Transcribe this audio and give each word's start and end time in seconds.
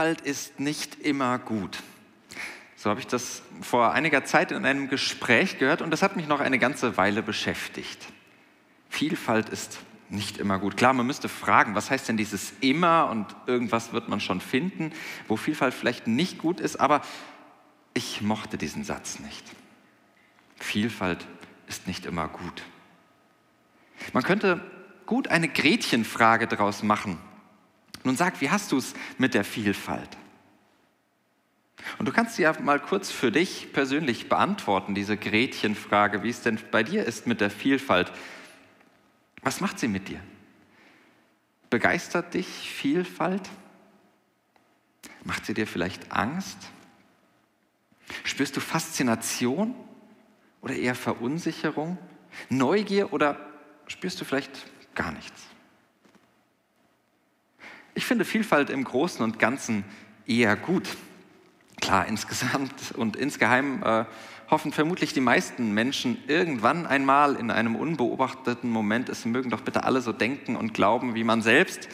Vielfalt 0.00 0.22
ist 0.22 0.58
nicht 0.58 1.02
immer 1.02 1.38
gut. 1.38 1.82
So 2.74 2.88
habe 2.88 3.00
ich 3.00 3.06
das 3.06 3.42
vor 3.60 3.92
einiger 3.92 4.24
Zeit 4.24 4.50
in 4.50 4.64
einem 4.64 4.88
Gespräch 4.88 5.58
gehört 5.58 5.82
und 5.82 5.90
das 5.90 6.00
hat 6.00 6.16
mich 6.16 6.26
noch 6.26 6.40
eine 6.40 6.58
ganze 6.58 6.96
Weile 6.96 7.22
beschäftigt. 7.22 8.06
Vielfalt 8.88 9.50
ist 9.50 9.78
nicht 10.08 10.38
immer 10.38 10.58
gut. 10.58 10.78
Klar, 10.78 10.94
man 10.94 11.06
müsste 11.06 11.28
fragen, 11.28 11.74
was 11.74 11.90
heißt 11.90 12.08
denn 12.08 12.16
dieses 12.16 12.54
immer 12.62 13.10
und 13.10 13.26
irgendwas 13.44 13.92
wird 13.92 14.08
man 14.08 14.20
schon 14.20 14.40
finden, 14.40 14.90
wo 15.28 15.36
Vielfalt 15.36 15.74
vielleicht 15.74 16.06
nicht 16.06 16.38
gut 16.38 16.60
ist, 16.60 16.80
aber 16.80 17.02
ich 17.92 18.22
mochte 18.22 18.56
diesen 18.56 18.84
Satz 18.84 19.18
nicht. 19.18 19.44
Vielfalt 20.56 21.26
ist 21.68 21.86
nicht 21.86 22.06
immer 22.06 22.26
gut. 22.28 22.62
Man 24.14 24.22
könnte 24.22 24.62
gut 25.04 25.28
eine 25.28 25.48
Gretchenfrage 25.48 26.46
daraus 26.46 26.82
machen. 26.82 27.18
Nun 28.04 28.16
sag, 28.16 28.40
wie 28.40 28.50
hast 28.50 28.72
du 28.72 28.78
es 28.78 28.94
mit 29.18 29.34
der 29.34 29.44
Vielfalt? 29.44 30.16
Und 31.98 32.06
du 32.06 32.12
kannst 32.12 32.36
sie 32.36 32.42
ja 32.42 32.58
mal 32.60 32.80
kurz 32.80 33.10
für 33.10 33.32
dich 33.32 33.72
persönlich 33.72 34.28
beantworten, 34.28 34.94
diese 34.94 35.16
Gretchenfrage, 35.16 36.22
wie 36.22 36.30
es 36.30 36.42
denn 36.42 36.58
bei 36.70 36.82
dir 36.82 37.04
ist 37.04 37.26
mit 37.26 37.40
der 37.40 37.50
Vielfalt. 37.50 38.12
Was 39.42 39.60
macht 39.60 39.78
sie 39.78 39.88
mit 39.88 40.08
dir? 40.08 40.20
Begeistert 41.70 42.34
dich 42.34 42.46
Vielfalt? 42.46 43.48
Macht 45.24 45.46
sie 45.46 45.54
dir 45.54 45.66
vielleicht 45.66 46.12
Angst? 46.12 46.58
Spürst 48.24 48.56
du 48.56 48.60
Faszination 48.60 49.74
oder 50.62 50.74
eher 50.74 50.94
Verunsicherung? 50.94 51.98
Neugier 52.48 53.12
oder 53.12 53.38
spürst 53.86 54.20
du 54.20 54.24
vielleicht 54.24 54.66
gar 54.94 55.12
nichts? 55.12 55.49
Ich 57.94 58.06
finde 58.06 58.24
Vielfalt 58.24 58.70
im 58.70 58.84
Großen 58.84 59.22
und 59.22 59.38
Ganzen 59.38 59.84
eher 60.26 60.56
gut. 60.56 60.88
Klar, 61.80 62.06
insgesamt 62.06 62.92
und 62.96 63.16
insgeheim 63.16 63.82
äh, 63.82 64.04
hoffen 64.50 64.72
vermutlich 64.72 65.12
die 65.12 65.20
meisten 65.20 65.72
Menschen 65.72 66.18
irgendwann 66.26 66.86
einmal 66.86 67.36
in 67.36 67.50
einem 67.50 67.76
unbeobachteten 67.76 68.70
Moment, 68.70 69.08
es 69.08 69.24
mögen 69.24 69.50
doch 69.50 69.62
bitte 69.62 69.84
alle 69.84 70.00
so 70.00 70.12
denken 70.12 70.56
und 70.56 70.74
glauben 70.74 71.14
wie 71.14 71.24
man 71.24 71.40
selbst, 71.40 71.88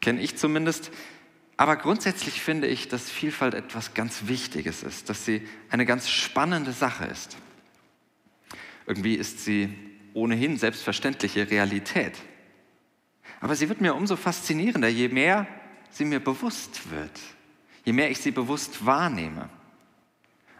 kenne 0.00 0.20
ich 0.20 0.36
zumindest. 0.36 0.90
Aber 1.56 1.76
grundsätzlich 1.76 2.40
finde 2.40 2.68
ich, 2.68 2.88
dass 2.88 3.10
Vielfalt 3.10 3.54
etwas 3.54 3.92
ganz 3.94 4.26
Wichtiges 4.26 4.82
ist, 4.82 5.10
dass 5.10 5.26
sie 5.26 5.46
eine 5.70 5.84
ganz 5.84 6.08
spannende 6.08 6.72
Sache 6.72 7.04
ist. 7.04 7.36
Irgendwie 8.86 9.14
ist 9.14 9.44
sie 9.44 9.76
ohnehin 10.14 10.56
selbstverständliche 10.56 11.50
Realität. 11.50 12.14
Aber 13.40 13.56
sie 13.56 13.68
wird 13.68 13.80
mir 13.80 13.94
umso 13.94 14.16
faszinierender, 14.16 14.88
je 14.88 15.08
mehr 15.08 15.46
sie 15.90 16.04
mir 16.04 16.20
bewusst 16.20 16.90
wird, 16.90 17.18
je 17.84 17.92
mehr 17.92 18.10
ich 18.10 18.18
sie 18.18 18.30
bewusst 18.30 18.84
wahrnehme. 18.84 19.48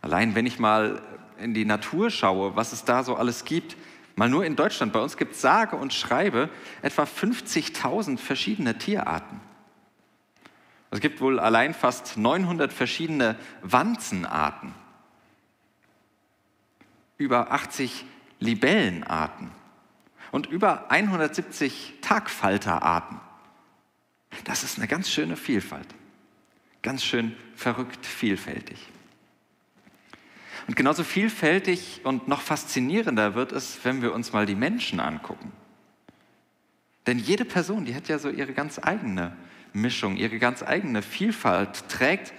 Allein 0.03 0.35
wenn 0.35 0.47
ich 0.47 0.59
mal 0.59 1.03
in 1.39 1.55
die 1.55 1.67
Natur 1.67 2.11
schaue, 2.11 2.57
was 2.57 2.73
es 2.73 2.85
da 2.85 3.05
so 3.05 3.17
alles 3.17 3.45
gibt, 3.45 3.77
mal 4.17 4.29
nur 4.29 4.45
in 4.45 4.57
Deutschland, 4.57 4.93
bei 4.93 5.01
uns 5.01 5.17
gibt 5.17 5.35
es 5.35 5.41
sage 5.41 5.77
und 5.77 5.93
schreibe 5.93 6.49
etwa 6.83 7.05
50.000 7.05 8.19
verschiedene 8.19 8.77
Tierarten. 8.79 9.41
Es 10.91 11.01
gibt 11.01 11.21
wohl 11.21 11.39
allein 11.39 11.75
fast 11.75 12.17
900 12.17 12.73
verschiedene 12.73 13.37
Wanzenarten, 13.63 14.75
über 17.19 17.53
80 17.53 18.05
Libellenarten 18.41 19.60
und 20.31 20.47
über 20.47 20.91
170 20.91 21.95
Tagfalterarten. 22.01 23.21
Das 24.45 24.63
ist 24.63 24.79
eine 24.79 24.89
ganz 24.89 25.11
schöne 25.11 25.37
Vielfalt. 25.37 25.89
Ganz 26.83 27.05
schön 27.05 27.35
verrückt 27.57 28.07
vielfältig. 28.07 28.79
Und 30.67 30.77
genauso 30.77 31.05
vielfältig 31.05 32.01
und 32.05 32.29
noch 32.29 32.41
faszinierender 32.41 33.35
wird 33.35 33.53
es, 33.53 33.85
wenn 33.85 34.03
wir 34.03 34.15
uns 34.15 34.33
mal 34.33 34.47
die 34.47 34.55
Menschen 34.55 35.01
angucken. 35.01 35.53
Denn 37.07 37.19
jede 37.19 37.45
Person, 37.45 37.85
die 37.85 37.95
hat 37.95 38.09
ja 38.09 38.19
so 38.19 38.29
ihre 38.29 38.53
ganz 38.53 38.79
eigene 38.81 39.37
Mischung, 39.73 40.17
ihre 40.17 40.39
ganz 40.39 40.63
eigene 40.63 41.03
Vielfalt, 41.03 41.89
trägt 41.89 42.33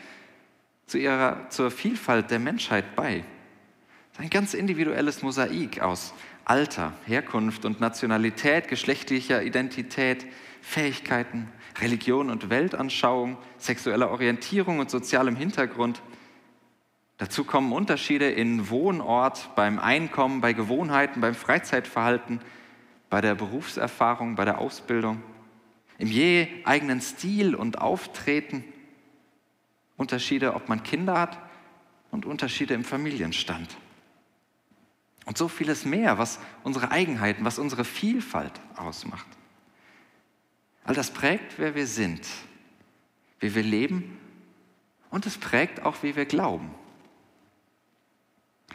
zu 0.86 0.98
ihrer, 0.98 1.50
zur 1.50 1.72
Vielfalt 1.72 2.32
der 2.32 2.40
Menschheit 2.40 2.96
bei. 2.96 3.26
Ein 4.22 4.30
ganz 4.30 4.54
individuelles 4.54 5.24
Mosaik 5.24 5.82
aus 5.82 6.14
Alter, 6.46 6.94
Herkunft 7.08 7.66
und 7.66 7.80
Nationalität, 7.82 8.68
geschlechtlicher 8.68 9.42
Identität, 9.42 10.28
Fähigkeiten, 10.62 11.48
Religion 11.82 12.30
und 12.30 12.52
Weltanschauung, 12.52 13.36
sexueller 13.58 14.12
Orientierung 14.12 14.78
und 14.78 14.92
sozialem 14.92 15.36
Hintergrund. 15.36 16.04
Dazu 17.18 17.44
kommen 17.46 17.74
Unterschiede 17.74 18.30
in 18.30 18.70
Wohnort, 18.70 19.56
beim 19.56 19.80
Einkommen, 19.80 20.40
bei 20.40 20.54
Gewohnheiten, 20.54 21.20
beim 21.20 21.34
Freizeitverhalten, 21.34 22.42
bei 23.10 23.22
der 23.22 23.34
Berufserfahrung, 23.34 24.36
bei 24.36 24.46
der 24.46 24.60
Ausbildung, 24.60 25.24
im 25.98 26.10
je 26.10 26.48
eigenen 26.64 27.02
Stil 27.02 27.56
und 27.56 27.82
Auftreten, 27.82 28.64
Unterschiede, 29.98 30.54
ob 30.54 30.70
man 30.70 30.84
Kinder 30.84 31.20
hat 31.20 31.40
und 32.12 32.28
Unterschiede 32.28 32.76
im 32.76 32.84
Familienstand. 32.84 33.78
Und 35.26 35.38
so 35.38 35.48
vieles 35.48 35.86
mehr, 35.86 36.18
was 36.18 36.40
unsere 36.64 36.92
Eigenheiten, 36.92 37.46
was 37.46 37.60
unsere 37.60 37.86
Vielfalt 37.86 38.54
ausmacht. 38.76 39.28
All 40.84 40.96
das 40.96 41.12
prägt, 41.12 41.60
wer 41.60 41.76
wir 41.76 41.86
sind, 41.86 42.28
wie 43.40 43.54
wir 43.54 43.64
leben 43.64 44.18
und 45.12 45.26
es 45.26 45.38
prägt 45.38 45.84
auch, 45.84 46.02
wie 46.02 46.16
wir 46.16 46.26
glauben. 46.26 46.74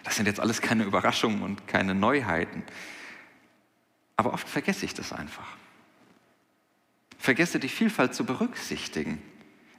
Das 0.05 0.17
sind 0.17 0.27
jetzt 0.27 0.39
alles 0.39 0.61
keine 0.61 0.85
Überraschungen 0.85 1.43
und 1.43 1.67
keine 1.67 1.95
Neuheiten. 1.95 2.63
Aber 4.17 4.33
oft 4.33 4.49
vergesse 4.49 4.85
ich 4.85 4.95
das 4.95 5.13
einfach. 5.13 5.57
Vergesse 7.19 7.59
die 7.59 7.69
Vielfalt 7.69 8.15
zu 8.15 8.25
berücksichtigen, 8.25 9.21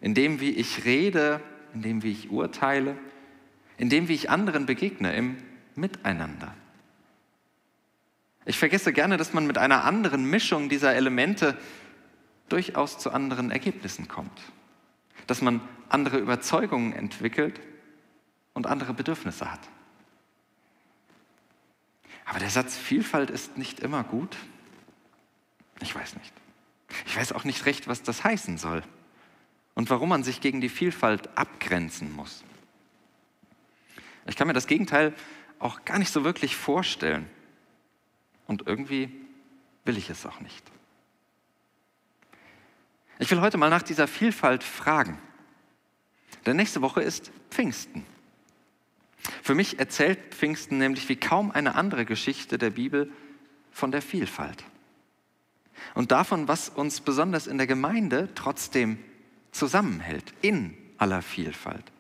in 0.01 0.13
dem, 0.13 0.41
wie 0.41 0.49
ich 0.49 0.84
rede, 0.84 1.41
in 1.73 1.81
dem, 1.81 2.03
wie 2.03 2.11
ich 2.11 2.29
urteile, 2.29 2.97
in 3.78 3.89
dem, 3.89 4.09
wie 4.09 4.16
ich 4.16 4.29
anderen 4.29 4.66
begegne, 4.66 5.16
im 5.16 5.38
Miteinander. 5.77 6.53
Ich 8.45 8.57
vergesse 8.57 8.93
gerne, 8.93 9.17
dass 9.17 9.33
man 9.33 9.45
mit 9.45 9.57
einer 9.57 9.83
anderen 9.83 10.25
Mischung 10.29 10.69
dieser 10.69 10.95
Elemente 10.95 11.57
durchaus 12.49 12.97
zu 12.97 13.11
anderen 13.11 13.51
Ergebnissen 13.51 14.07
kommt. 14.07 14.41
Dass 15.27 15.41
man 15.41 15.61
andere 15.89 16.17
Überzeugungen 16.17 16.93
entwickelt 16.93 17.59
und 18.53 18.67
andere 18.67 18.93
Bedürfnisse 18.93 19.51
hat. 19.51 19.59
Aber 22.25 22.39
der 22.39 22.49
Satz 22.49 22.75
Vielfalt 22.75 23.29
ist 23.29 23.57
nicht 23.57 23.79
immer 23.79 24.03
gut. 24.03 24.35
Ich 25.81 25.95
weiß 25.95 26.16
nicht. 26.16 26.33
Ich 27.05 27.16
weiß 27.16 27.33
auch 27.33 27.43
nicht 27.43 27.66
recht, 27.66 27.87
was 27.87 28.03
das 28.03 28.23
heißen 28.23 28.57
soll 28.57 28.81
und 29.75 29.90
warum 29.90 30.09
man 30.09 30.23
sich 30.23 30.41
gegen 30.41 30.59
die 30.59 30.69
Vielfalt 30.69 31.37
abgrenzen 31.37 32.11
muss. 32.11 32.43
Ich 34.25 34.35
kann 34.35 34.47
mir 34.47 34.53
das 34.53 34.67
Gegenteil 34.67 35.13
auch 35.59 35.85
gar 35.85 35.99
nicht 35.99 36.11
so 36.11 36.23
wirklich 36.23 36.55
vorstellen. 36.55 37.29
Und 38.45 38.67
irgendwie 38.67 39.11
will 39.85 39.97
ich 39.97 40.09
es 40.09 40.25
auch 40.25 40.39
nicht. 40.39 40.63
Ich 43.19 43.31
will 43.31 43.41
heute 43.41 43.57
mal 43.57 43.69
nach 43.69 43.81
dieser 43.81 44.07
Vielfalt 44.07 44.63
fragen. 44.63 45.19
Denn 46.45 46.55
nächste 46.55 46.81
Woche 46.81 47.01
ist 47.01 47.31
Pfingsten. 47.49 48.05
Für 49.41 49.55
mich 49.55 49.79
erzählt 49.79 50.19
Pfingsten 50.35 50.77
nämlich 50.77 51.09
wie 51.09 51.15
kaum 51.15 51.51
eine 51.51 51.75
andere 51.75 52.05
Geschichte 52.05 52.57
der 52.57 52.69
Bibel 52.69 53.11
von 53.71 53.91
der 53.91 54.01
Vielfalt. 54.01 54.63
Und 55.95 56.11
davon, 56.11 56.47
was 56.47 56.69
uns 56.69 57.01
besonders 57.01 57.47
in 57.47 57.57
der 57.57 57.67
Gemeinde 57.67 58.29
trotzdem 58.35 58.99
zusammenhält, 59.51 60.33
in 60.41 60.77
aller 60.97 61.21
Vielfalt 61.21 61.91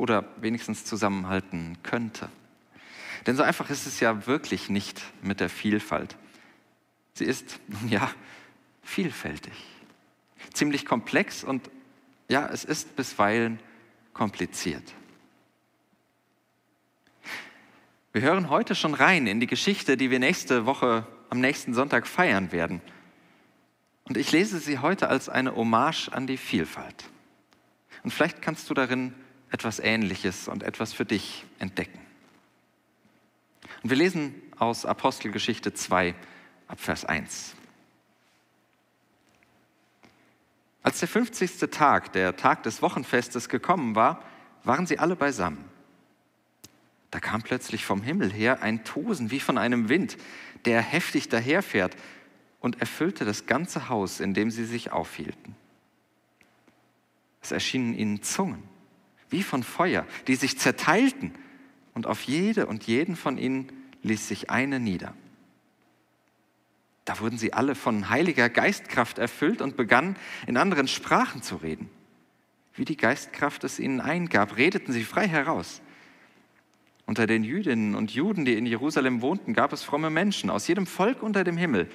oder 0.00 0.24
wenigstens 0.40 0.86
zusammenhalten 0.86 1.76
könnte. 1.82 2.30
Denn 3.26 3.36
so 3.36 3.42
einfach 3.42 3.68
ist 3.68 3.86
es 3.86 4.00
ja 4.00 4.26
wirklich 4.26 4.70
nicht 4.70 5.02
mit 5.20 5.40
der 5.40 5.50
Vielfalt. 5.50 6.16
Sie 7.12 7.26
ist, 7.26 7.60
ja, 7.88 8.10
vielfältig. 8.82 9.52
ziemlich 10.54 10.86
komplex 10.86 11.44
und 11.44 11.70
ja, 12.28 12.48
es 12.48 12.64
ist 12.64 12.96
bisweilen 12.96 13.60
kompliziert. 14.14 14.94
Wir 18.12 18.22
hören 18.22 18.48
heute 18.48 18.74
schon 18.74 18.94
rein 18.94 19.26
in 19.26 19.38
die 19.38 19.46
Geschichte, 19.46 19.98
die 19.98 20.10
wir 20.10 20.18
nächste 20.18 20.64
Woche 20.64 21.06
am 21.28 21.40
nächsten 21.40 21.74
Sonntag 21.74 22.06
feiern 22.06 22.52
werden. 22.52 22.80
Und 24.04 24.16
ich 24.16 24.32
lese 24.32 24.58
sie 24.58 24.78
heute 24.78 25.08
als 25.08 25.28
eine 25.28 25.54
Hommage 25.54 26.08
an 26.08 26.26
die 26.26 26.38
Vielfalt. 26.38 27.04
Und 28.02 28.12
vielleicht 28.12 28.40
kannst 28.40 28.68
du 28.70 28.74
darin 28.74 29.14
etwas 29.50 29.78
Ähnliches 29.78 30.48
und 30.48 30.62
etwas 30.62 30.92
für 30.92 31.04
dich 31.04 31.44
entdecken. 31.58 31.98
Und 33.82 33.90
wir 33.90 33.96
lesen 33.96 34.34
aus 34.58 34.84
Apostelgeschichte 34.84 35.72
2 35.72 36.14
ab 36.68 36.80
Vers 36.80 37.04
1. 37.04 37.56
Als 40.82 41.00
der 41.00 41.08
50. 41.08 41.70
Tag, 41.70 42.12
der 42.12 42.36
Tag 42.36 42.62
des 42.62 42.80
Wochenfestes 42.82 43.48
gekommen 43.48 43.94
war, 43.94 44.22
waren 44.64 44.86
sie 44.86 44.98
alle 44.98 45.16
beisammen. 45.16 45.64
Da 47.10 47.20
kam 47.20 47.42
plötzlich 47.42 47.84
vom 47.84 48.02
Himmel 48.02 48.32
her 48.32 48.62
ein 48.62 48.84
Tosen 48.84 49.30
wie 49.30 49.40
von 49.40 49.58
einem 49.58 49.88
Wind, 49.88 50.16
der 50.64 50.80
heftig 50.80 51.28
daherfährt 51.28 51.96
und 52.60 52.80
erfüllte 52.80 53.24
das 53.24 53.46
ganze 53.46 53.88
Haus, 53.88 54.20
in 54.20 54.32
dem 54.32 54.50
sie 54.50 54.64
sich 54.64 54.92
aufhielten. 54.92 55.56
Es 57.42 57.52
erschienen 57.52 57.94
ihnen 57.94 58.22
Zungen, 58.22 58.62
wie 59.30 59.42
von 59.42 59.62
Feuer, 59.62 60.06
die 60.26 60.36
sich 60.36 60.58
zerteilten, 60.58 61.32
und 61.94 62.06
auf 62.06 62.22
jede 62.22 62.66
und 62.66 62.86
jeden 62.86 63.16
von 63.16 63.36
ihnen 63.36 63.68
ließ 64.02 64.28
sich 64.28 64.50
eine 64.50 64.78
nieder. 64.78 65.14
Da 67.04 67.18
wurden 67.18 67.38
sie 67.38 67.52
alle 67.52 67.74
von 67.74 68.08
heiliger 68.08 68.48
Geistkraft 68.48 69.18
erfüllt 69.18 69.60
und 69.60 69.76
begannen 69.76 70.16
in 70.46 70.56
anderen 70.56 70.86
Sprachen 70.86 71.42
zu 71.42 71.56
reden. 71.56 71.90
Wie 72.74 72.84
die 72.84 72.96
Geistkraft 72.96 73.64
es 73.64 73.78
ihnen 73.78 74.00
eingab, 74.00 74.56
redeten 74.56 74.92
sie 74.92 75.04
frei 75.04 75.26
heraus. 75.26 75.82
Unter 77.06 77.26
den 77.26 77.42
Jüdinnen 77.42 77.96
und 77.96 78.12
Juden, 78.12 78.44
die 78.44 78.54
in 78.54 78.66
Jerusalem 78.66 79.20
wohnten, 79.20 79.52
gab 79.52 79.72
es 79.72 79.82
fromme 79.82 80.10
Menschen 80.10 80.48
aus 80.48 80.68
jedem 80.68 80.86
Volk 80.86 81.22
unter 81.22 81.42
dem 81.42 81.56
Himmel. 81.56 81.90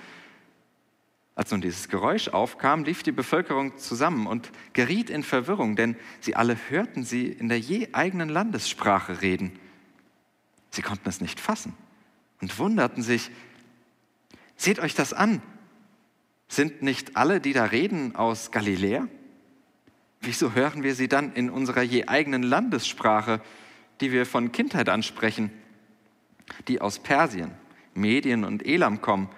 Als 1.35 1.51
nun 1.51 1.61
dieses 1.61 1.89
Geräusch 1.89 2.29
aufkam, 2.29 2.85
lief 2.85 3.03
die 3.03 3.11
Bevölkerung 3.11 3.77
zusammen 3.77 4.25
und 4.25 4.51
geriet 4.73 5.09
in 5.09 5.21
Verwirrung, 5.21 5.75
denn 5.75 5.97
sie 6.21 6.35
alle 6.35 6.57
hörten 6.69 7.03
sie 7.03 7.27
in 7.27 7.49
der 7.49 7.59
je 7.59 7.89
eigenen 7.91 8.29
Landessprache 8.29 9.21
reden. 9.21 9.51
Sie 10.71 10.81
konnten 10.81 11.07
es 11.09 11.21
nicht 11.21 11.39
fassen 11.39 11.73
und 12.41 12.57
wunderten 12.57 13.03
sich, 13.03 13.31
seht 14.55 14.79
euch 14.79 14.95
das 14.95 15.13
an, 15.13 15.41
sind 16.47 16.81
nicht 16.81 17.17
alle, 17.17 17.41
die 17.41 17.53
da 17.53 17.65
reden, 17.65 18.15
aus 18.15 18.51
Galiläa? 18.51 19.07
Wieso 20.21 20.53
hören 20.53 20.83
wir 20.83 20.95
sie 20.95 21.09
dann 21.09 21.33
in 21.33 21.49
unserer 21.49 21.81
je 21.81 22.07
eigenen 22.07 22.43
Landessprache? 22.43 23.41
die 24.01 24.11
wir 24.11 24.25
von 24.25 24.51
Kindheit 24.51 24.89
ansprechen, 24.89 25.51
die 26.67 26.81
aus 26.81 26.99
Persien, 26.99 27.51
Medien 27.93 28.43
und 28.43 28.65
Elam 28.65 29.01
kommen, 29.01 29.29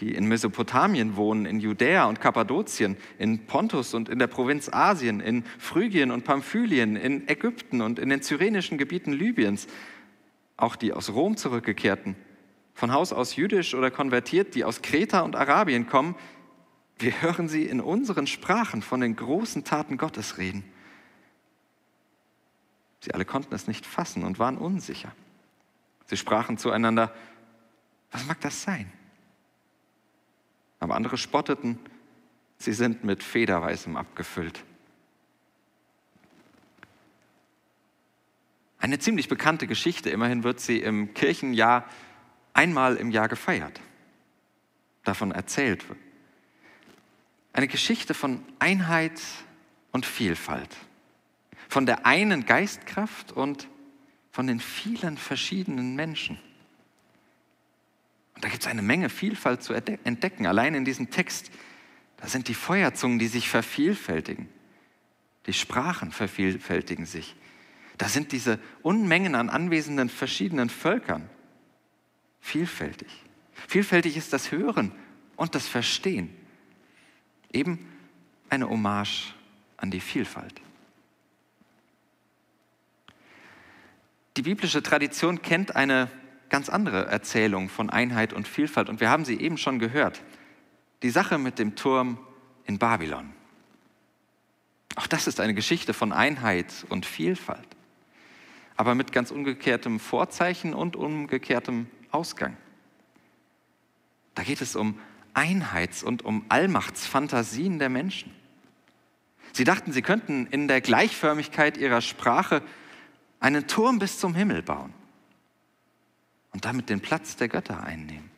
die 0.00 0.14
in 0.14 0.26
Mesopotamien 0.26 1.16
wohnen, 1.16 1.46
in 1.46 1.58
Judäa 1.58 2.04
und 2.06 2.20
Kappadokien, 2.20 2.96
in 3.18 3.46
Pontus 3.46 3.94
und 3.94 4.08
in 4.08 4.18
der 4.18 4.26
Provinz 4.26 4.68
Asien, 4.68 5.20
in 5.20 5.44
Phrygien 5.58 6.10
und 6.10 6.24
Pamphylien, 6.24 6.96
in 6.96 7.26
Ägypten 7.28 7.80
und 7.80 7.98
in 7.98 8.10
den 8.10 8.22
cyrenischen 8.22 8.76
Gebieten 8.76 9.12
Libyens, 9.12 9.66
auch 10.58 10.76
die 10.76 10.92
aus 10.92 11.10
Rom 11.10 11.36
zurückgekehrten, 11.36 12.14
von 12.74 12.92
Haus 12.92 13.12
aus 13.12 13.36
jüdisch 13.36 13.74
oder 13.74 13.90
konvertiert, 13.90 14.54
die 14.54 14.64
aus 14.64 14.82
Kreta 14.82 15.20
und 15.20 15.34
Arabien 15.34 15.86
kommen, 15.86 16.14
wir 16.98 17.20
hören 17.22 17.48
sie 17.48 17.64
in 17.64 17.80
unseren 17.80 18.26
Sprachen 18.26 18.82
von 18.82 19.00
den 19.00 19.16
großen 19.16 19.64
Taten 19.64 19.98
Gottes 19.98 20.38
reden. 20.38 20.64
Sie 23.00 23.12
alle 23.12 23.24
konnten 23.24 23.54
es 23.54 23.66
nicht 23.66 23.86
fassen 23.86 24.24
und 24.24 24.38
waren 24.38 24.58
unsicher. 24.58 25.12
Sie 26.06 26.16
sprachen 26.16 26.56
zueinander, 26.58 27.14
was 28.10 28.26
mag 28.26 28.40
das 28.40 28.62
sein? 28.62 28.90
Aber 30.78 30.94
andere 30.94 31.16
spotteten, 31.18 31.78
sie 32.58 32.72
sind 32.72 33.04
mit 33.04 33.22
Federweißem 33.22 33.96
abgefüllt. 33.96 34.62
Eine 38.78 38.98
ziemlich 38.98 39.28
bekannte 39.28 39.66
Geschichte, 39.66 40.10
immerhin 40.10 40.44
wird 40.44 40.60
sie 40.60 40.80
im 40.80 41.14
Kirchenjahr 41.14 41.84
einmal 42.52 42.96
im 42.96 43.10
Jahr 43.10 43.28
gefeiert, 43.28 43.80
davon 45.04 45.32
erzählt. 45.32 45.84
Eine 47.52 47.68
Geschichte 47.68 48.14
von 48.14 48.42
Einheit 48.58 49.20
und 49.92 50.06
Vielfalt 50.06 50.76
von 51.68 51.86
der 51.86 52.06
einen 52.06 52.46
Geistkraft 52.46 53.32
und 53.32 53.68
von 54.30 54.46
den 54.46 54.60
vielen 54.60 55.16
verschiedenen 55.16 55.94
Menschen. 55.96 56.38
Und 58.36 58.44
da 58.44 58.48
gibt 58.48 58.62
es 58.62 58.68
eine 58.68 58.82
Menge 58.82 59.08
Vielfalt 59.08 59.62
zu 59.62 59.72
entdecken. 59.72 60.46
Allein 60.46 60.74
in 60.74 60.84
diesem 60.84 61.10
Text, 61.10 61.50
da 62.18 62.28
sind 62.28 62.48
die 62.48 62.54
Feuerzungen, 62.54 63.18
die 63.18 63.28
sich 63.28 63.48
vervielfältigen. 63.48 64.48
Die 65.46 65.54
Sprachen 65.54 66.12
vervielfältigen 66.12 67.06
sich. 67.06 67.34
Da 67.96 68.08
sind 68.08 68.32
diese 68.32 68.58
Unmengen 68.82 69.34
an 69.34 69.48
anwesenden 69.48 70.10
verschiedenen 70.10 70.68
Völkern. 70.68 71.30
Vielfältig. 72.40 73.08
Vielfältig 73.66 74.18
ist 74.18 74.34
das 74.34 74.52
Hören 74.52 74.92
und 75.36 75.54
das 75.54 75.66
Verstehen. 75.66 76.28
Eben 77.50 77.88
eine 78.50 78.68
Hommage 78.68 79.34
an 79.78 79.90
die 79.90 80.00
Vielfalt. 80.00 80.60
Die 84.36 84.42
biblische 84.42 84.82
Tradition 84.82 85.40
kennt 85.40 85.74
eine 85.74 86.10
ganz 86.48 86.68
andere 86.68 87.06
Erzählung 87.06 87.68
von 87.68 87.90
Einheit 87.90 88.32
und 88.32 88.46
Vielfalt 88.46 88.88
und 88.88 89.00
wir 89.00 89.10
haben 89.10 89.24
sie 89.24 89.40
eben 89.40 89.58
schon 89.58 89.78
gehört. 89.78 90.22
Die 91.02 91.10
Sache 91.10 91.38
mit 91.38 91.58
dem 91.58 91.76
Turm 91.76 92.18
in 92.64 92.78
Babylon. 92.78 93.32
Auch 94.96 95.06
das 95.06 95.26
ist 95.26 95.40
eine 95.40 95.54
Geschichte 95.54 95.92
von 95.92 96.12
Einheit 96.12 96.86
und 96.88 97.04
Vielfalt, 97.04 97.66
aber 98.76 98.94
mit 98.94 99.12
ganz 99.12 99.30
umgekehrtem 99.30 100.00
Vorzeichen 100.00 100.72
und 100.72 100.96
umgekehrtem 100.96 101.86
Ausgang. 102.10 102.56
Da 104.34 104.42
geht 104.42 104.60
es 104.60 104.76
um 104.76 104.98
Einheits- 105.34 106.02
und 106.02 106.24
um 106.24 106.44
Allmachtsfantasien 106.48 107.78
der 107.78 107.90
Menschen. 107.90 108.32
Sie 109.52 109.64
dachten, 109.64 109.92
sie 109.92 110.02
könnten 110.02 110.46
in 110.46 110.68
der 110.68 110.80
Gleichförmigkeit 110.80 111.76
ihrer 111.76 112.00
Sprache 112.00 112.62
einen 113.40 113.66
Turm 113.66 113.98
bis 113.98 114.18
zum 114.18 114.34
Himmel 114.34 114.62
bauen 114.62 114.92
und 116.56 116.64
damit 116.64 116.88
den 116.88 117.02
Platz 117.02 117.36
der 117.36 117.48
Götter 117.48 117.82
einnehmen. 117.82 118.30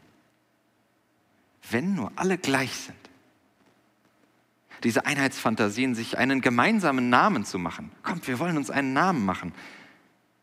Wenn 1.70 1.94
nur 1.94 2.10
alle 2.16 2.37
gleich 2.37 2.75
sind. 2.75 2.98
Diese 4.82 5.06
Einheitsfantasien, 5.06 5.94
sich 5.94 6.18
einen 6.18 6.40
gemeinsamen 6.40 7.10
Namen 7.10 7.44
zu 7.44 7.60
machen. 7.60 7.92
Kommt, 8.02 8.26
wir 8.26 8.40
wollen 8.40 8.56
uns 8.56 8.70
einen 8.70 8.92
Namen 8.92 9.25
machen. 9.25 9.54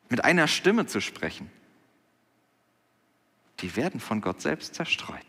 Mit 0.08 0.24
einer 0.24 0.48
Stimme 0.48 0.86
zu 0.86 1.02
sprechen. 1.02 1.52
Die 3.60 3.76
werden 3.76 4.00
von 4.00 4.22
Gott 4.22 4.40
selbst 4.40 4.76
zerstreut. 4.76 5.26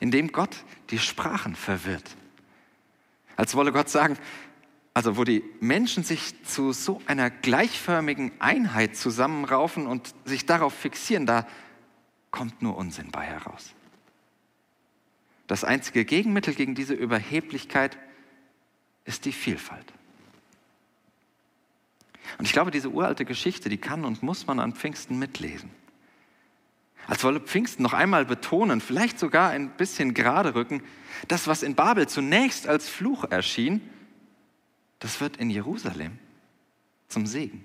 Indem 0.00 0.32
Gott 0.32 0.64
die 0.90 0.98
Sprachen 0.98 1.54
verwirrt. 1.54 2.16
Als 3.36 3.54
wolle 3.54 3.70
Gott 3.70 3.90
sagen, 3.90 4.18
also 4.98 5.16
wo 5.16 5.22
die 5.22 5.44
Menschen 5.60 6.02
sich 6.02 6.34
zu 6.42 6.72
so 6.72 7.00
einer 7.06 7.30
gleichförmigen 7.30 8.32
Einheit 8.40 8.96
zusammenraufen 8.96 9.86
und 9.86 10.12
sich 10.24 10.44
darauf 10.44 10.74
fixieren, 10.74 11.24
da 11.24 11.46
kommt 12.32 12.62
nur 12.62 12.76
Unsinn 12.76 13.12
bei 13.12 13.24
heraus. 13.24 13.76
Das 15.46 15.62
einzige 15.62 16.04
Gegenmittel 16.04 16.52
gegen 16.52 16.74
diese 16.74 16.94
Überheblichkeit 16.94 17.96
ist 19.04 19.24
die 19.24 19.30
Vielfalt. 19.30 19.86
Und 22.38 22.46
ich 22.46 22.52
glaube, 22.52 22.72
diese 22.72 22.90
uralte 22.90 23.24
Geschichte, 23.24 23.68
die 23.68 23.78
kann 23.78 24.04
und 24.04 24.24
muss 24.24 24.48
man 24.48 24.58
an 24.58 24.72
Pfingsten 24.72 25.16
mitlesen. 25.16 25.70
Als 27.06 27.22
wolle 27.22 27.38
Pfingsten 27.38 27.84
noch 27.84 27.92
einmal 27.94 28.24
betonen, 28.24 28.80
vielleicht 28.80 29.20
sogar 29.20 29.50
ein 29.50 29.70
bisschen 29.76 30.12
gerade 30.12 30.56
rücken, 30.56 30.82
das, 31.28 31.46
was 31.46 31.62
in 31.62 31.76
Babel 31.76 32.08
zunächst 32.08 32.66
als 32.66 32.88
Fluch 32.88 33.22
erschien, 33.22 33.80
das 34.98 35.20
wird 35.20 35.36
in 35.36 35.50
Jerusalem 35.50 36.18
zum 37.08 37.26
Segen. 37.26 37.64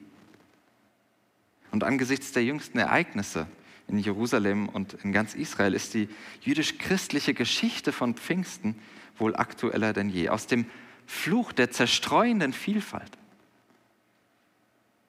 Und 1.71 1.83
angesichts 1.83 2.31
der 2.31 2.43
jüngsten 2.43 2.77
Ereignisse 2.77 3.47
in 3.87 3.97
Jerusalem 3.97 4.69
und 4.69 4.93
in 5.03 5.11
ganz 5.11 5.33
Israel 5.33 5.73
ist 5.73 5.93
die 5.93 6.07
jüdisch-christliche 6.41 7.33
Geschichte 7.33 7.91
von 7.91 8.15
Pfingsten 8.15 8.79
wohl 9.17 9.35
aktueller 9.35 9.93
denn 9.93 10.09
je. 10.09 10.29
Aus 10.29 10.47
dem 10.47 10.65
Fluch 11.05 11.51
der 11.51 11.71
zerstreuenden 11.71 12.53
Vielfalt 12.53 13.17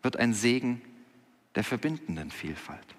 wird 0.02 0.16
ein 0.16 0.34
Segen 0.34 0.82
der 1.54 1.64
verbindenden 1.64 2.30
Vielfalt. 2.30 2.94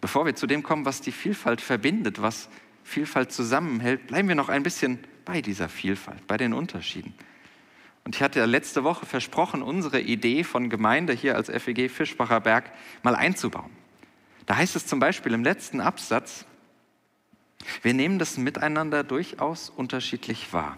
Bevor 0.00 0.26
wir 0.26 0.36
zu 0.36 0.46
dem 0.46 0.62
kommen, 0.62 0.84
was 0.84 1.00
die 1.00 1.12
Vielfalt 1.12 1.60
verbindet, 1.60 2.20
was 2.20 2.48
Vielfalt 2.82 3.32
zusammenhält, 3.32 4.06
bleiben 4.06 4.28
wir 4.28 4.34
noch 4.34 4.50
ein 4.50 4.62
bisschen 4.62 4.98
bei 5.24 5.40
dieser 5.40 5.68
Vielfalt, 5.68 6.26
bei 6.26 6.36
den 6.36 6.52
Unterschieden. 6.52 7.14
Und 8.04 8.14
ich 8.14 8.22
hatte 8.22 8.38
ja 8.38 8.44
letzte 8.44 8.84
Woche 8.84 9.06
versprochen, 9.06 9.62
unsere 9.62 10.00
Idee 10.00 10.44
von 10.44 10.68
Gemeinde 10.68 11.14
hier 11.14 11.36
als 11.36 11.50
FEG 11.50 11.90
Fischbacher 11.90 12.40
Berg 12.40 12.70
mal 13.02 13.14
einzubauen. 13.14 13.70
Da 14.46 14.56
heißt 14.56 14.76
es 14.76 14.86
zum 14.86 15.00
Beispiel 15.00 15.32
im 15.32 15.42
letzten 15.42 15.80
Absatz, 15.80 16.44
wir 17.80 17.94
nehmen 17.94 18.18
das 18.18 18.36
Miteinander 18.36 19.02
durchaus 19.04 19.70
unterschiedlich 19.70 20.52
wahr. 20.52 20.76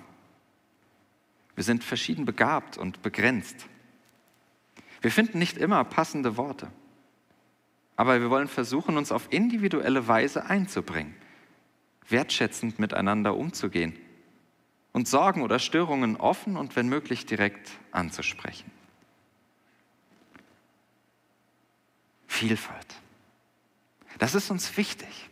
Wir 1.56 1.64
sind 1.64 1.82
verschieden 1.82 2.26
begabt 2.26 2.78
und 2.78 3.02
begrenzt. 3.02 3.66
Wir 5.00 5.10
finden 5.10 5.38
nicht 5.38 5.56
immer 5.56 5.82
passende 5.82 6.36
Worte, 6.36 6.68
aber 7.96 8.20
wir 8.20 8.30
wollen 8.30 8.46
versuchen, 8.46 8.96
uns 8.96 9.10
auf 9.10 9.26
individuelle 9.30 10.06
Weise 10.06 10.46
einzubringen, 10.46 11.14
wertschätzend 12.08 12.78
miteinander 12.78 13.36
umzugehen 13.36 13.94
und 14.96 15.06
Sorgen 15.06 15.42
oder 15.42 15.58
Störungen 15.58 16.16
offen 16.16 16.56
und 16.56 16.74
wenn 16.74 16.88
möglich 16.88 17.26
direkt 17.26 17.70
anzusprechen. 17.90 18.70
Vielfalt. 22.26 22.94
Das 24.16 24.34
ist 24.34 24.50
uns 24.50 24.74
wichtig. 24.78 25.28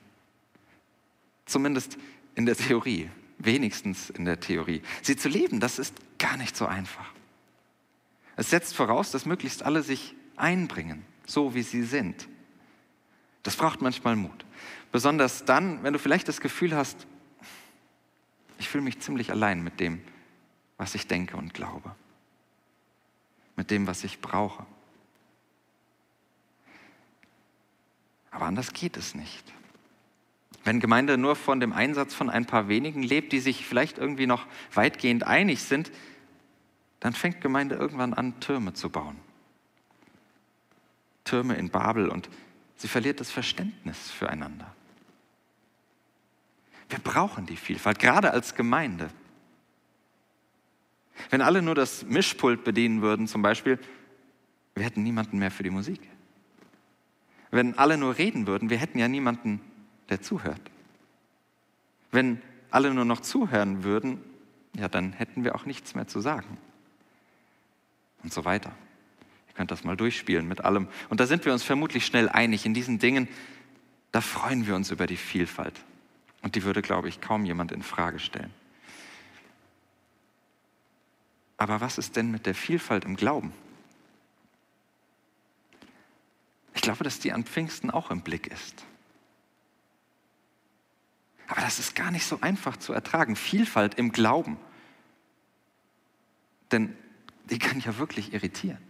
Zumindest 1.47 1.97
in 2.35 2.44
der 2.44 2.56
Theorie, 2.56 3.09
wenigstens 3.38 4.11
in 4.11 4.26
der 4.26 4.38
Theorie. 4.38 4.83
Sie 5.00 5.16
zu 5.16 5.30
leben, 5.30 5.61
das 5.61 5.78
ist 5.78 5.94
gar 6.18 6.37
nicht 6.37 6.54
so 6.54 6.66
einfach. 6.66 7.11
Es 8.37 8.50
setzt 8.50 8.75
voraus, 8.75 9.12
dass 9.12 9.25
möglichst 9.25 9.62
alle 9.62 9.83
sich 9.83 10.14
einbringen, 10.37 11.06
so 11.25 11.54
wie 11.54 11.62
sie 11.62 11.85
sind. 11.85 12.28
Das 13.42 13.56
braucht 13.56 13.80
manchmal 13.80 14.14
Mut. 14.14 14.44
Besonders 14.92 15.47
dann, 15.47 15.83
wenn 15.83 15.94
du 15.94 15.99
vielleicht 15.99 16.28
das 16.28 16.42
Gefühl 16.42 16.76
hast, 16.76 17.06
ich 18.64 18.71
fühle 18.71 18.85
mich 18.85 18.99
ziemlich 18.99 19.30
allein 19.30 19.62
mit 19.62 19.78
dem, 19.78 20.00
was 20.78 20.94
ich 20.94 21.06
denke 21.06 21.37
und 21.37 21.52
glaube, 21.52 21.94
mit 23.56 23.71
dem, 23.71 23.87
was 23.87 24.04
ich 24.04 24.23
brauche. 24.23 24.64
Aber 28.30 28.47
anders 28.47 28.73
geht 28.73 28.97
es 28.97 29.14
nicht. 29.14 29.52
Wenn 30.64 30.80
Gemeinde 30.80 31.18
nur 31.18 31.37
von 31.37 31.61
dem 31.61 31.75
Einsatz 31.75 32.14
von 32.14 32.30
ein 32.30 32.47
paar 32.47 32.68
wenigen 32.68 33.02
lebt, 33.02 33.35
die 33.35 33.40
sich 33.40 33.66
vielleicht 33.66 33.99
irgendwie 33.99 34.26
noch 34.26 34.47
weitgehend 34.73 35.25
einig 35.25 35.62
sind, 35.62 35.92
dann 37.00 37.12
fängt 37.12 37.42
Gemeinde 37.42 37.75
irgendwann 37.75 38.14
an, 38.14 38.40
Türme 38.40 38.73
zu 38.73 38.88
bauen. 38.88 39.18
Türme 41.25 41.56
in 41.56 41.68
Babel 41.68 42.09
und 42.09 42.30
sie 42.76 42.88
verliert 42.88 43.21
das 43.21 43.30
Verständnis 43.30 44.11
füreinander. 44.11 44.75
Wir 46.88 46.99
brauchen 46.99 47.47
die 47.47 47.57
Vielfalt, 47.57 47.99
gerade 47.99 48.31
als 48.33 48.55
Gemeinde. 48.55 49.11
Wenn 51.31 51.41
alle 51.41 51.62
nur 51.62 51.75
das 51.75 52.05
Mischpult 52.05 52.64
bedienen 52.64 53.03
würden 53.03 53.26
zum 53.26 53.43
Beispiel, 53.43 53.79
wir 54.75 54.85
hätten 54.85 55.03
niemanden 55.03 55.38
mehr 55.38 55.50
für 55.50 55.62
die 55.62 55.71
Musik. 55.71 56.00
Wenn 57.50 57.79
alle 57.79 57.97
nur 57.97 58.19
reden 58.19 58.47
würden, 58.47 58.71
wir 58.71 58.79
hätten 58.79 58.99
ja 58.99 59.07
niemanden, 59.07 59.61
der 60.09 60.21
zuhört. 60.21 60.61
Wenn 62.11 62.43
alle 62.71 62.93
nur 62.93 63.05
noch 63.05 63.21
zuhören 63.21 63.85
würden, 63.85 64.21
ja, 64.76 64.88
dann 64.88 65.12
hätten 65.12 65.45
wir 65.45 65.55
auch 65.55 65.64
nichts 65.64 65.95
mehr 65.95 66.09
zu 66.09 66.21
sagen. 66.21 66.59
Und 68.25 68.33
so 68.33 68.45
weiter. 68.45 68.73
Ihr 69.49 69.55
könnt 69.55 69.71
das 69.71 69.85
mal 69.85 69.97
durchspielen 69.97 70.49
mit 70.49 70.64
allem. 70.64 70.88
Und 71.09 71.21
da 71.21 71.26
sind 71.26 71.45
wir 71.45 71.53
uns 71.53 71.62
vermutlich 71.62 72.05
schnell 72.05 72.29
einig. 72.29 72.67
In 72.67 72.75
diesen 72.75 72.99
Dingen, 72.99 73.29
da 74.11 74.21
freuen 74.21 74.67
wir 74.67 74.75
uns 74.75 74.91
über 74.91 75.07
die 75.07 75.17
Vielfalt. 75.17 75.81
Und 76.45 76.57
die 76.57 76.63
würde, 76.63 76.83
glaube 76.83 77.09
ich, 77.09 77.23
kaum 77.23 77.47
jemand 77.47 77.73
in 77.73 77.83
Frage 77.83 78.19
stellen. 78.19 78.53
Aber 81.57 81.81
was 81.81 81.97
ist 81.97 82.17
denn 82.17 82.31
mit 82.31 82.45
der 82.45 82.55
Vielfalt 82.55 83.07
im 83.07 83.17
Glauben? 83.17 83.55
Ich 86.75 86.83
glaube, 86.83 87.03
dass 87.03 87.19
die 87.19 87.33
an 87.33 87.45
Pfingsten 87.45 87.91
auch 87.91 88.11
im 88.11 88.21
Blick 88.21 88.47
ist. 88.47 88.85
Aber 91.47 91.63
das 91.63 91.79
ist 91.79 91.95
gar 91.95 92.11
nicht 92.11 92.27
so 92.27 92.39
einfach 92.43 92.77
zu 92.77 92.93
ertragen. 92.93 93.37
Vielfalt 93.37 93.95
im 93.95 94.13
Glauben. 94.13 94.59
Denn 96.73 96.95
die 97.49 97.59
kann 97.59 97.81
ja 97.81 97.97
wirklich 97.97 98.35
irritieren. 98.35 98.83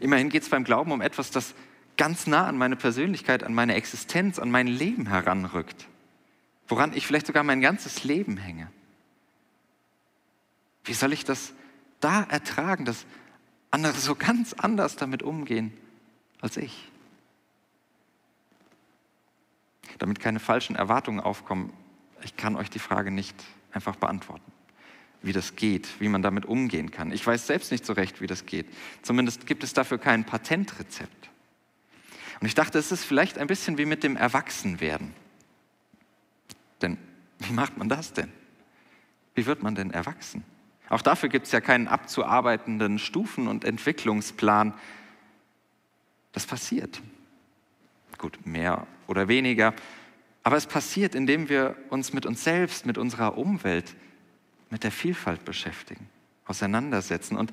Immerhin 0.00 0.30
geht 0.30 0.42
es 0.42 0.48
beim 0.48 0.64
Glauben 0.64 0.90
um 0.90 1.02
etwas, 1.02 1.30
das 1.30 1.54
ganz 1.98 2.26
nah 2.26 2.46
an 2.46 2.56
meine 2.56 2.76
Persönlichkeit, 2.76 3.44
an 3.44 3.52
meine 3.52 3.74
Existenz, 3.74 4.38
an 4.38 4.50
mein 4.50 4.66
Leben 4.66 5.06
heranrückt. 5.06 5.86
Woran 6.68 6.92
ich 6.94 7.06
vielleicht 7.06 7.26
sogar 7.26 7.42
mein 7.42 7.60
ganzes 7.60 8.04
Leben 8.04 8.36
hänge. 8.36 8.70
Wie 10.84 10.94
soll 10.94 11.12
ich 11.12 11.24
das 11.24 11.52
da 12.00 12.22
ertragen, 12.24 12.84
dass 12.84 13.06
andere 13.70 13.94
so 13.94 14.14
ganz 14.14 14.52
anders 14.52 14.96
damit 14.96 15.22
umgehen 15.22 15.72
als 16.40 16.56
ich? 16.56 16.90
damit 19.98 20.20
keine 20.20 20.40
falschen 20.40 20.76
Erwartungen 20.76 21.20
aufkommen, 21.20 21.72
ich 22.22 22.36
kann 22.36 22.56
euch 22.56 22.70
die 22.70 22.78
Frage 22.78 23.10
nicht 23.10 23.34
einfach 23.72 23.96
beantworten, 23.96 24.52
wie 25.22 25.32
das 25.32 25.56
geht, 25.56 26.00
wie 26.00 26.08
man 26.08 26.22
damit 26.22 26.46
umgehen 26.46 26.90
kann. 26.90 27.12
Ich 27.12 27.26
weiß 27.26 27.46
selbst 27.46 27.72
nicht 27.72 27.84
so 27.84 27.92
recht, 27.92 28.20
wie 28.20 28.26
das 28.26 28.46
geht. 28.46 28.66
Zumindest 29.02 29.46
gibt 29.46 29.64
es 29.64 29.72
dafür 29.72 29.98
kein 29.98 30.24
Patentrezept. 30.24 31.30
Und 32.40 32.46
ich 32.46 32.54
dachte, 32.54 32.78
es 32.78 32.92
ist 32.92 33.04
vielleicht 33.04 33.38
ein 33.38 33.46
bisschen 33.46 33.78
wie 33.78 33.84
mit 33.84 34.02
dem 34.02 34.16
Erwachsenwerden. 34.16 35.12
Denn 36.84 36.98
wie 37.38 37.52
macht 37.52 37.76
man 37.78 37.88
das 37.88 38.12
denn? 38.12 38.30
Wie 39.34 39.46
wird 39.46 39.62
man 39.62 39.74
denn 39.74 39.90
erwachsen? 39.90 40.44
Auch 40.90 41.02
dafür 41.02 41.30
gibt 41.30 41.46
es 41.46 41.52
ja 41.52 41.60
keinen 41.60 41.88
abzuarbeitenden 41.88 42.98
Stufen- 42.98 43.48
und 43.48 43.64
Entwicklungsplan. 43.64 44.74
Das 46.32 46.46
passiert. 46.46 47.00
Gut, 48.18 48.46
mehr 48.46 48.86
oder 49.06 49.28
weniger. 49.28 49.74
Aber 50.42 50.56
es 50.56 50.66
passiert, 50.66 51.14
indem 51.14 51.48
wir 51.48 51.74
uns 51.88 52.12
mit 52.12 52.26
uns 52.26 52.44
selbst, 52.44 52.84
mit 52.84 52.98
unserer 52.98 53.38
Umwelt, 53.38 53.96
mit 54.68 54.84
der 54.84 54.92
Vielfalt 54.92 55.44
beschäftigen, 55.44 56.06
auseinandersetzen. 56.44 57.36
Und 57.38 57.50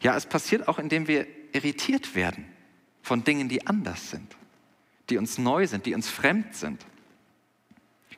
ja, 0.00 0.16
es 0.16 0.26
passiert 0.26 0.68
auch, 0.68 0.78
indem 0.78 1.08
wir 1.08 1.26
irritiert 1.52 2.14
werden 2.14 2.46
von 3.02 3.24
Dingen, 3.24 3.48
die 3.48 3.66
anders 3.66 4.10
sind, 4.10 4.36
die 5.10 5.18
uns 5.18 5.38
neu 5.38 5.66
sind, 5.66 5.86
die 5.86 5.94
uns 5.94 6.08
fremd 6.08 6.54
sind. 6.54 6.86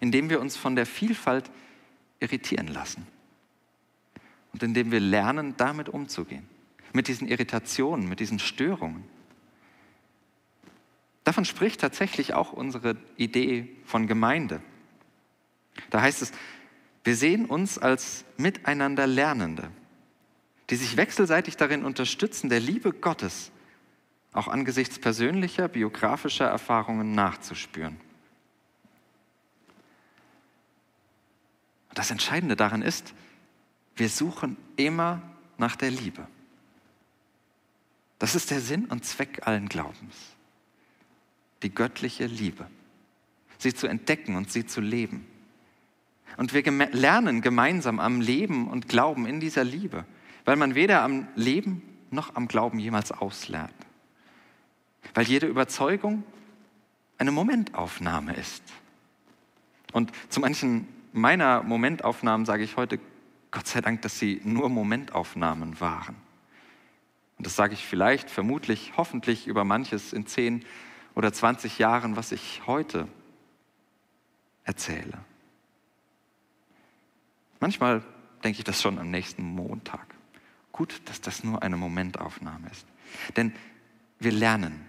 Indem 0.01 0.31
wir 0.31 0.41
uns 0.41 0.57
von 0.57 0.77
der 0.77 0.87
Vielfalt 0.87 1.51
irritieren 2.21 2.69
lassen. 2.69 3.07
Und 4.53 4.63
indem 4.63 4.91
wir 4.91 5.01
lernen, 5.01 5.55
damit 5.57 5.89
umzugehen. 5.89 6.49
Mit 6.93 7.09
diesen 7.09 7.27
Irritationen, 7.27 8.09
mit 8.09 8.21
diesen 8.21 8.39
Störungen. 8.39 9.05
Davon 11.25 11.45
spricht 11.45 11.81
tatsächlich 11.81 12.35
auch 12.35 12.53
unsere 12.53 12.97
Idee 13.17 13.69
von 13.85 14.07
Gemeinde. 14.07 14.61
Da 15.91 16.03
heißt 16.03 16.23
es, 16.23 16.33
wir 17.05 17.17
sehen 17.17 17.47
uns 17.47 17.79
als 17.79 18.25
miteinander 18.37 19.07
Lernende, 19.07 19.71
die 20.71 20.77
sich 20.77 20.97
wechselseitig 20.97 21.57
darin 21.57 21.85
unterstützen, 21.85 22.49
der 22.49 22.61
Liebe 22.61 22.93
Gottes 22.93 23.51
auch 24.33 24.49
angesichts 24.49 24.99
persönlicher, 24.99 25.69
biografischer 25.69 26.47
Erfahrungen 26.47 27.13
nachzuspüren. 27.13 28.01
Das 31.95 32.11
Entscheidende 32.11 32.57
daran 32.57 32.83
ist, 32.83 33.15
wir 33.97 34.09
suchen 34.09 34.57
immer 34.77 35.23
nach 35.59 35.77
der 35.77 35.91
Liebe. 35.91 36.27
Das 38.19 38.35
ist 38.35 38.51
der 38.51 38.61
Sinn 38.61 38.87
und 38.87 39.05
Zweck 39.05 39.47
allen 39.47 39.69
Glaubens 39.69 40.33
die 41.63 41.75
göttliche 41.75 42.27
Liebe, 42.27 42.67
sie 43.59 43.75
zu 43.75 43.87
entdecken 43.87 44.37
und 44.37 44.51
sie 44.51 44.67
zu 44.67 44.81
leben. 44.81 45.27
Und 46.37 46.55
wir 46.55 46.63
gem 46.63 46.81
lernen 46.93 47.41
gemeinsam 47.41 48.01
am 48.01 48.21
Leben 48.21 48.69
und 48.69 48.89
Glauben 48.89 49.27
in 49.27 49.41
dieser 49.41 49.65
Liebe, 49.65 50.05
weil 50.45 50.57
man 50.57 50.75
weder 50.75 51.03
am 51.03 51.29
Leben 51.37 51.83
noch 52.11 52.35
am 52.35 52.49
Glauben 52.49 52.79
jemals 52.79 53.13
auslernt. 53.13 53.75
Weil 55.15 55.27
jede 55.27 55.47
Überzeugung 55.47 56.25
eine 57.19 57.33
Momentaufnahme 57.33 58.35
ist. 58.35 58.63
Und 59.93 60.11
zu 60.31 60.41
manchen 60.41 60.89
meiner 61.13 61.63
Momentaufnahmen 61.63 62.47
sage 62.47 62.65
ich 62.65 62.77
heute, 62.77 62.99
Gott 63.51 63.67
sei 63.67 63.81
Dank, 63.81 64.03
dass 64.03 64.19
sie 64.19 64.41
nur 64.45 64.69
Momentaufnahmen 64.69 65.81
waren. 65.81 66.17
Und 67.39 67.47
das 67.47 67.57
sage 67.57 67.75
ich 67.75 67.85
vielleicht, 67.85 68.31
vermutlich, 68.31 68.93
hoffentlich 68.97 69.47
über 69.47 69.65
manches 69.65 70.13
in 70.13 70.27
zehn 70.27 70.65
oder 71.15 71.33
20 71.33 71.79
Jahren, 71.79 72.17
was 72.17 72.33
ich 72.33 72.63
heute 72.67 73.09
erzähle. 74.65 75.19
Manchmal 77.61 78.03
denke 78.43 78.59
ich 78.59 78.65
das 78.65 78.81
schon 78.81 78.99
am 78.99 79.11
nächsten 79.11 79.43
Montag. 79.43 80.15
Gut, 80.73 81.03
dass 81.05 81.21
das 81.21 81.45
nur 81.45 81.63
eine 81.63 81.77
Momentaufnahme 81.77 82.69
ist. 82.71 82.87
Denn 83.37 83.53
wir 84.19 84.33
lernen, 84.33 84.87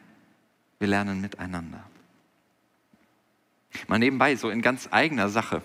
wir 0.79 0.87
lernen 0.87 1.19
miteinander. 1.21 1.83
Mal 3.87 3.99
nebenbei, 3.99 4.35
so 4.35 4.49
in 4.49 4.61
ganz 4.61 4.87
eigener 4.91 5.29
Sache. 5.29 5.61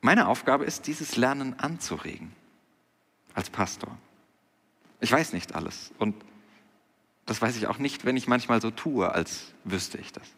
Meine 0.00 0.28
Aufgabe 0.28 0.64
ist, 0.64 0.86
dieses 0.86 1.16
Lernen 1.16 1.58
anzuregen 1.58 2.32
als 3.34 3.50
Pastor. 3.50 3.96
Ich 5.00 5.12
weiß 5.12 5.32
nicht 5.32 5.54
alles 5.54 5.92
und 5.98 6.14
das 7.26 7.40
weiß 7.40 7.56
ich 7.56 7.66
auch 7.66 7.78
nicht, 7.78 8.04
wenn 8.04 8.16
ich 8.16 8.26
manchmal 8.26 8.60
so 8.60 8.70
tue, 8.70 9.12
als 9.12 9.52
wüsste 9.64 9.98
ich 9.98 10.12
das. 10.12 10.28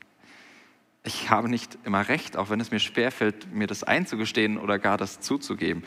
Ich 1.05 1.31
habe 1.31 1.49
nicht 1.49 1.79
immer 1.85 2.09
recht, 2.09 2.37
auch 2.37 2.51
wenn 2.51 2.61
es 2.61 2.71
mir 2.71 2.81
schwerfällt, 2.81 3.53
mir 3.53 3.67
das 3.67 3.83
einzugestehen 3.83 4.59
oder 4.59 4.79
gar 4.79 4.99
das 4.99 5.21
zuzugeben. 5.21 5.85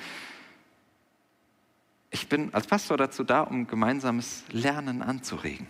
Ich 2.12 2.28
bin 2.28 2.54
als 2.54 2.68
Pastor 2.68 2.98
dazu 2.98 3.24
da, 3.24 3.42
um 3.42 3.68
gemeinsames 3.68 4.44
Lernen 4.52 5.02
anzuregen, 5.02 5.68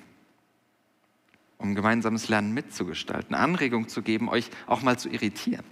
um 1.57 1.75
gemeinsames 1.75 2.29
Lernen 2.29 2.53
mitzugestalten, 2.53 3.35
Anregung 3.35 3.87
zu 3.87 4.01
geben, 4.01 4.29
euch 4.29 4.49
auch 4.67 4.81
mal 4.81 4.97
zu 4.97 5.09
irritieren. 5.09 5.65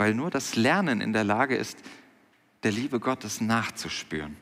Weil 0.00 0.14
nur 0.14 0.30
das 0.30 0.56
Lernen 0.56 1.02
in 1.02 1.12
der 1.12 1.24
Lage 1.24 1.54
ist, 1.56 1.78
der 2.62 2.72
Liebe 2.72 3.00
Gottes 3.00 3.42
nachzuspüren. 3.42 4.34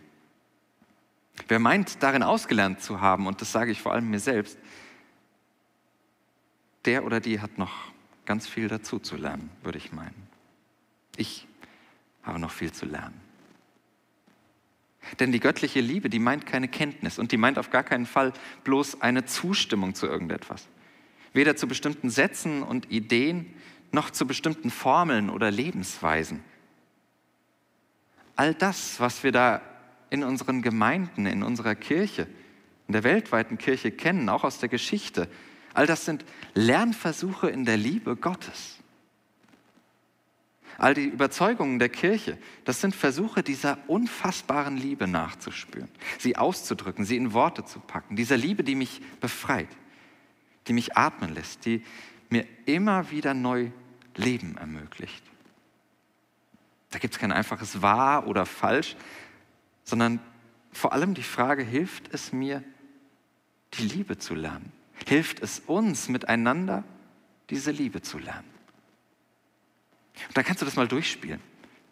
Wer 1.49 1.59
meint, 1.59 2.01
darin 2.01 2.23
ausgelernt 2.23 2.81
zu 2.81 3.01
haben, 3.01 3.27
und 3.27 3.41
das 3.41 3.51
sage 3.51 3.73
ich 3.73 3.83
vor 3.83 3.93
allem 3.93 4.09
mir 4.09 4.21
selbst, 4.21 4.57
der 6.85 7.05
oder 7.05 7.19
die 7.19 7.41
hat 7.41 7.59
noch 7.59 7.73
ganz 8.25 8.47
viel 8.47 8.69
dazu 8.69 9.01
zu 9.01 9.17
lernen, 9.17 9.51
würde 9.65 9.79
ich 9.79 9.91
meinen. 9.91 10.29
Ich 11.17 11.49
habe 12.23 12.39
noch 12.39 12.53
viel 12.53 12.71
zu 12.71 12.87
lernen. 12.87 13.21
Denn 15.19 15.33
die 15.33 15.41
göttliche 15.41 15.81
Liebe, 15.81 16.09
die 16.09 16.21
meint 16.21 16.47
keine 16.47 16.69
Kenntnis 16.69 17.19
und 17.19 17.33
die 17.33 17.37
meint 17.37 17.59
auf 17.59 17.71
gar 17.71 17.83
keinen 17.83 18.07
Fall 18.07 18.33
bloß 18.63 19.03
eine 19.03 19.25
Zustimmung 19.25 19.97
zu 19.97 20.07
irgendetwas. 20.07 20.69
Weder 21.33 21.57
zu 21.57 21.67
bestimmten 21.67 22.11
Sätzen 22.11 22.63
und 22.63 22.93
Ideen 22.93 23.53
noch 23.91 24.11
zu 24.11 24.27
bestimmten 24.27 24.71
Formeln 24.71 25.31
oder 25.31 25.51
Lebensweisen. 25.51 26.43
All 28.37 28.55
das, 28.55 29.01
was 29.01 29.25
wir 29.25 29.33
da 29.33 29.61
in 30.11 30.23
unseren 30.23 30.63
Gemeinden, 30.63 31.27
in 31.27 31.43
unserer 31.43 31.75
Kirche, 31.75 32.27
in 32.87 32.93
der 32.93 33.05
weltweiten 33.05 33.59
Kirche 33.59 33.91
kennen, 33.91 34.29
auch 34.29 34.45
aus 34.45 34.59
der 34.59 34.69
Geschichte, 34.69 35.29
all 35.75 35.87
das 35.87 36.05
sind 36.05 36.25
Lernversuche 36.55 37.49
in 37.49 37.65
der 37.65 37.77
Liebe 37.77 38.17
Gottes. 38.17 38.79
All 40.79 40.95
die 40.95 41.07
Überzeugungen 41.07 41.81
der 41.81 41.89
Kirche, 41.89 42.39
das 42.65 42.81
sind 42.81 42.95
Versuche, 42.95 43.43
dieser 43.43 43.79
unfassbaren 43.89 44.77
Liebe 44.77 45.09
nachzuspüren, 45.09 45.89
sie 46.19 46.37
auszudrücken, 46.37 47.05
sie 47.05 47.17
in 47.17 47.33
Worte 47.33 47.65
zu 47.65 47.81
packen, 47.81 48.15
dieser 48.15 48.37
Liebe, 48.37 48.63
die 48.63 48.77
mich 48.77 49.01
befreit, 49.21 49.69
die 50.69 50.73
mich 50.73 50.97
atmen 50.97 51.35
lässt, 51.35 51.67
die 51.67 51.83
mir 52.31 52.47
immer 52.67 53.11
wieder 53.11 53.35
neu 53.35 53.71
Leben 54.17 54.57
ermöglicht. 54.57 55.23
Da 56.91 56.99
gibt 56.99 57.15
es 57.15 57.21
kein 57.21 57.33
einfaches 57.33 57.83
wahr 57.83 58.27
oder 58.27 58.47
falsch, 58.47 58.97
sondern 59.85 60.21
vor 60.73 60.93
allem 60.93 61.15
die 61.15 61.23
Frage, 61.23 61.63
hilft 61.63 62.13
es 62.13 62.33
mir, 62.33 62.63
die 63.75 63.83
Liebe 63.83 64.19
zu 64.19 64.35
lernen? 64.35 64.73
Hilft 65.07 65.41
es 65.41 65.61
uns 65.61 66.09
miteinander, 66.09 66.85
diese 67.51 67.71
Liebe 67.71 68.03
zu 68.03 68.19
lernen? 68.19 68.49
Und 70.27 70.37
dann 70.37 70.45
kannst 70.45 70.63
du 70.63 70.67
das 70.67 70.77
mal 70.77 70.89
durchspielen. 70.89 71.41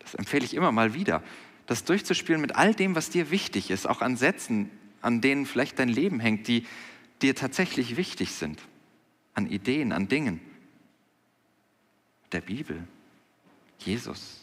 Das 0.00 0.14
empfehle 0.14 0.44
ich 0.44 0.54
immer 0.54 0.72
mal 0.72 0.94
wieder. 0.94 1.22
Das 1.66 1.84
durchzuspielen 1.84 2.40
mit 2.40 2.56
all 2.56 2.74
dem, 2.74 2.94
was 2.94 3.10
dir 3.10 3.30
wichtig 3.30 3.70
ist, 3.70 3.86
auch 3.86 4.00
an 4.00 4.16
Sätzen, 4.16 4.70
an 5.00 5.20
denen 5.20 5.46
vielleicht 5.46 5.78
dein 5.78 5.88
Leben 5.88 6.20
hängt, 6.20 6.48
die 6.48 6.66
dir 7.22 7.34
tatsächlich 7.34 7.96
wichtig 7.96 8.32
sind. 8.32 8.60
An 9.36 9.46
Ideen, 9.46 9.92
an 9.92 10.08
Dingen. 10.08 10.40
Der 12.32 12.40
Bibel, 12.40 12.88
Jesus, 13.78 14.40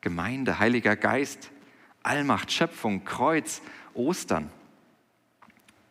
Gemeinde, 0.00 0.60
Heiliger 0.60 0.94
Geist, 0.94 1.50
Allmacht, 2.02 2.52
Schöpfung, 2.52 3.04
Kreuz, 3.04 3.62
Ostern 3.94 4.50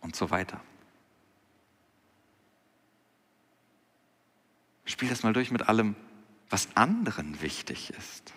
und 0.01 0.15
so 0.15 0.29
weiter. 0.29 0.61
Spiel 4.85 5.09
das 5.09 5.23
mal 5.23 5.33
durch 5.33 5.51
mit 5.51 5.67
allem, 5.67 5.95
was 6.49 6.75
anderen 6.75 7.41
wichtig 7.41 7.91
ist. 7.91 8.33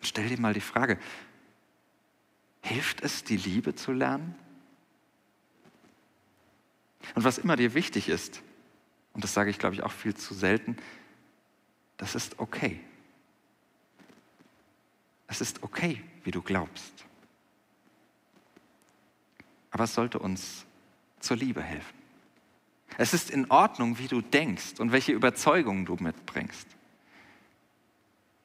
Stell 0.00 0.28
dir 0.28 0.38
mal 0.38 0.54
die 0.54 0.60
Frage, 0.60 0.98
hilft 2.60 3.00
es, 3.00 3.24
die 3.24 3.36
Liebe 3.36 3.74
zu 3.74 3.92
lernen? 3.92 4.34
Und 7.14 7.24
was 7.24 7.38
immer 7.38 7.56
dir 7.56 7.74
wichtig 7.74 8.08
ist, 8.08 8.42
und 9.12 9.24
das 9.24 9.34
sage 9.34 9.50
ich, 9.50 9.58
glaube 9.58 9.74
ich, 9.74 9.82
auch 9.82 9.92
viel 9.92 10.14
zu 10.14 10.34
selten, 10.34 10.76
das 11.96 12.14
ist 12.14 12.38
okay. 12.38 12.80
Es 15.26 15.40
ist 15.40 15.62
okay, 15.62 16.02
wie 16.24 16.30
du 16.30 16.42
glaubst. 16.42 17.04
Aber 19.70 19.84
es 19.84 19.94
sollte 19.94 20.18
uns 20.18 20.66
zur 21.20 21.36
Liebe 21.36 21.62
helfen. 21.62 21.96
Es 22.98 23.14
ist 23.14 23.30
in 23.30 23.50
Ordnung, 23.50 23.98
wie 23.98 24.08
du 24.08 24.20
denkst 24.20 24.78
und 24.78 24.92
welche 24.92 25.12
Überzeugungen 25.12 25.86
du 25.86 25.96
mitbringst, 25.96 26.66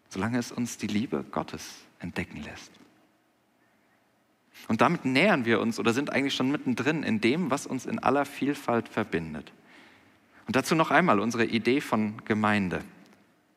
solange 0.10 0.38
es 0.38 0.52
uns 0.52 0.78
die 0.78 0.88
Liebe 0.88 1.26
Gottes 1.32 1.82
entdecken 2.00 2.41
lässt. 2.43 2.72
Und 4.67 4.82
damit 4.82 5.06
nähern 5.06 5.46
wir 5.46 5.60
uns 5.62 5.80
oder 5.80 5.93
sind 5.93 6.12
eigentlich 6.12 6.36
schon 6.36 6.52
mittendrin 6.52 7.04
in 7.04 7.22
dem, 7.22 7.52
was 7.52 7.65
uns 7.65 7.86
in 7.86 8.00
aller 8.00 8.26
Vielfalt 8.26 8.89
verbindet. 8.89 9.54
Und 10.46 10.56
dazu 10.56 10.76
noch 10.76 10.91
einmal 10.91 11.20
unsere 11.20 11.46
Idee 11.46 11.82
von 11.82 12.24
Gemeinde, 12.26 12.84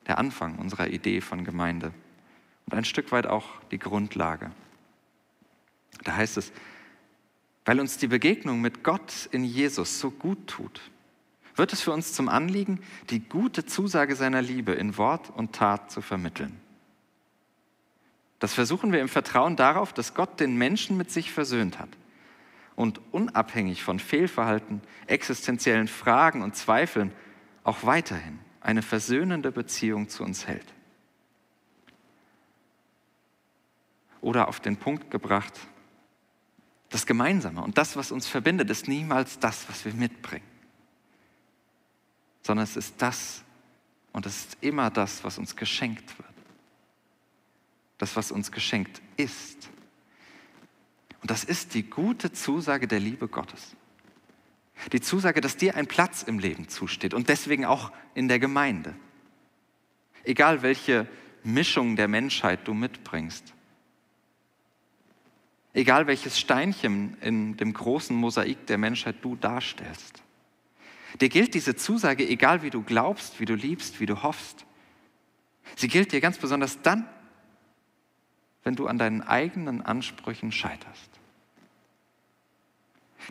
der 0.07 0.19
Anfang 0.19 0.59
unserer 0.59 0.89
Idee 0.89 1.21
von 1.21 1.45
Gemeinde 1.45 1.93
und 2.67 2.77
ein 2.77 2.85
Stück 2.85 3.13
weit 3.13 3.27
auch 3.27 3.47
die 3.71 3.79
Grundlage. 3.79 4.51
Da 6.05 6.17
heißt 6.17 6.37
es, 6.37 6.53
weil 7.65 7.81
uns 7.81 7.99
die 7.99 8.07
Begegnung 8.07 8.61
mit 8.61 8.83
Gott 8.83 9.29
in 9.33 9.45
Jesus 9.45 10.01
so 10.01 10.11
gut 10.11 10.47
tut, 10.47 10.81
wird 11.57 11.73
es 11.73 11.81
für 11.81 11.93
uns 11.93 12.13
zum 12.13 12.29
Anliegen, 12.29 12.81
die 13.11 13.21
gute 13.21 13.67
Zusage 13.67 14.17
seiner 14.17 14.41
Liebe 14.41 14.73
in 14.73 14.97
Wort 14.97 15.31
und 15.31 15.53
Tat 15.53 15.91
zu 15.91 16.01
vermitteln. 16.01 16.59
Das 18.41 18.55
versuchen 18.55 18.91
wir 18.91 19.01
im 19.01 19.09
Vertrauen 19.09 19.55
darauf, 19.55 19.93
dass 19.93 20.15
Gott 20.15 20.41
den 20.41 20.57
Menschen 20.57 20.97
mit 20.97 21.11
sich 21.11 21.31
versöhnt 21.31 21.79
hat 21.79 21.91
und 22.75 23.01
unabhängig 23.13 23.85
von 23.85 24.01
Fehlverhalten, 24.01 24.81
existenziellen 25.07 25.89
Fragen 25.89 26.43
und 26.43 26.57
Zweifeln 26.57 27.13
auch 27.63 27.85
weiterhin 27.85 28.39
eine 28.63 28.81
versöhnende 28.83 29.53
Beziehung 29.53 30.09
zu 30.09 30.25
uns 30.25 30.47
hält. 30.47 30.67
Oder 34.23 34.49
auf 34.49 34.59
den 34.59 34.79
Punkt 34.79 35.11
gebracht, 35.11 35.61
das 36.89 37.07
Gemeinsame 37.07 37.63
und 37.63 37.77
das, 37.77 37.97
was 37.97 38.11
uns 38.11 38.27
verbindet, 38.27 38.71
ist 38.71 38.89
niemals 38.89 39.39
das, 39.39 39.69
was 39.69 39.85
wir 39.85 39.93
mitbringen, 39.93 40.47
sondern 42.43 42.65
es 42.65 42.77
ist 42.77 42.95
das 42.99 43.45
und 44.13 44.25
es 44.25 44.47
ist 44.47 44.59
immer 44.63 44.89
das, 44.89 45.25
was 45.25 45.37
uns 45.37 45.57
geschenkt 45.57 46.19
wird. 46.19 46.30
Das, 48.01 48.17
was 48.17 48.33
uns 48.33 48.51
geschenkt 48.51 49.03
ist. 49.17 49.69
Und 51.21 51.31
das 51.31 51.45
ist 51.45 51.75
die 51.75 51.83
gute 51.83 52.33
Zusage 52.33 52.89
der 52.89 52.99
Liebe 52.99 53.29
Gottes. 53.29 53.77
Die 54.93 55.03
Zusage, 55.03 55.43
dass 55.43 55.59
dir 55.59 55.77
ein 55.77 55.87
Platz 55.87 56.23
im 56.23 56.39
Leben 56.39 56.69
zusteht 56.69 57.13
und 57.13 57.29
deswegen 57.29 57.67
auch 57.67 57.93
in 58.15 58.29
der 58.29 58.39
Gemeinde. 58.39 58.97
Egal 60.25 60.63
welche 60.63 61.07
Mischung 61.45 61.97
der 61.97 62.09
Menschheit 62.09 62.67
du 62.67 62.73
mitbringst, 62.73 63.55
Egal 65.73 66.07
welches 66.07 66.39
Steinchen 66.39 67.17
in 67.21 67.57
dem 67.57 67.73
großen 67.73 68.17
Mosaik 68.17 68.67
der 68.67 68.79
Menschheit 68.79 69.17
du 69.23 69.37
darstellst. 69.37 70.23
Dir 71.21 71.29
gilt 71.29 71.55
diese 71.55 71.77
Zusage, 71.77 72.27
egal 72.29 72.63
wie 72.63 72.71
du 72.71 72.83
glaubst, 72.83 73.39
wie 73.39 73.45
du 73.45 73.55
liebst, 73.55 74.01
wie 74.01 74.07
du 74.07 74.23
hoffst. 74.23 74.65
Sie 75.77 75.89
gilt 75.89 76.13
dir 76.13 76.21
ganz 76.21 76.39
besonders 76.39 76.83
dann, 76.83 77.09
wenn 78.65 78.77
du 78.77 78.87
an 78.87 78.99
deinen 78.99 79.23
eigenen 79.23 79.83
Ansprüchen 79.83 80.53
scheiterst. 80.53 81.11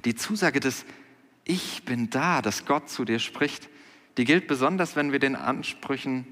Die 0.05 0.15
Zusage 0.15 0.59
des 0.59 0.85
Ich 1.43 1.83
bin 1.83 2.09
da, 2.09 2.41
dass 2.41 2.65
Gott 2.65 2.89
zu 2.89 3.05
dir 3.05 3.19
spricht, 3.19 3.69
die 4.17 4.25
gilt 4.25 4.47
besonders, 4.47 4.95
wenn 4.95 5.11
wir 5.11 5.19
den 5.19 5.35
Ansprüchen, 5.35 6.27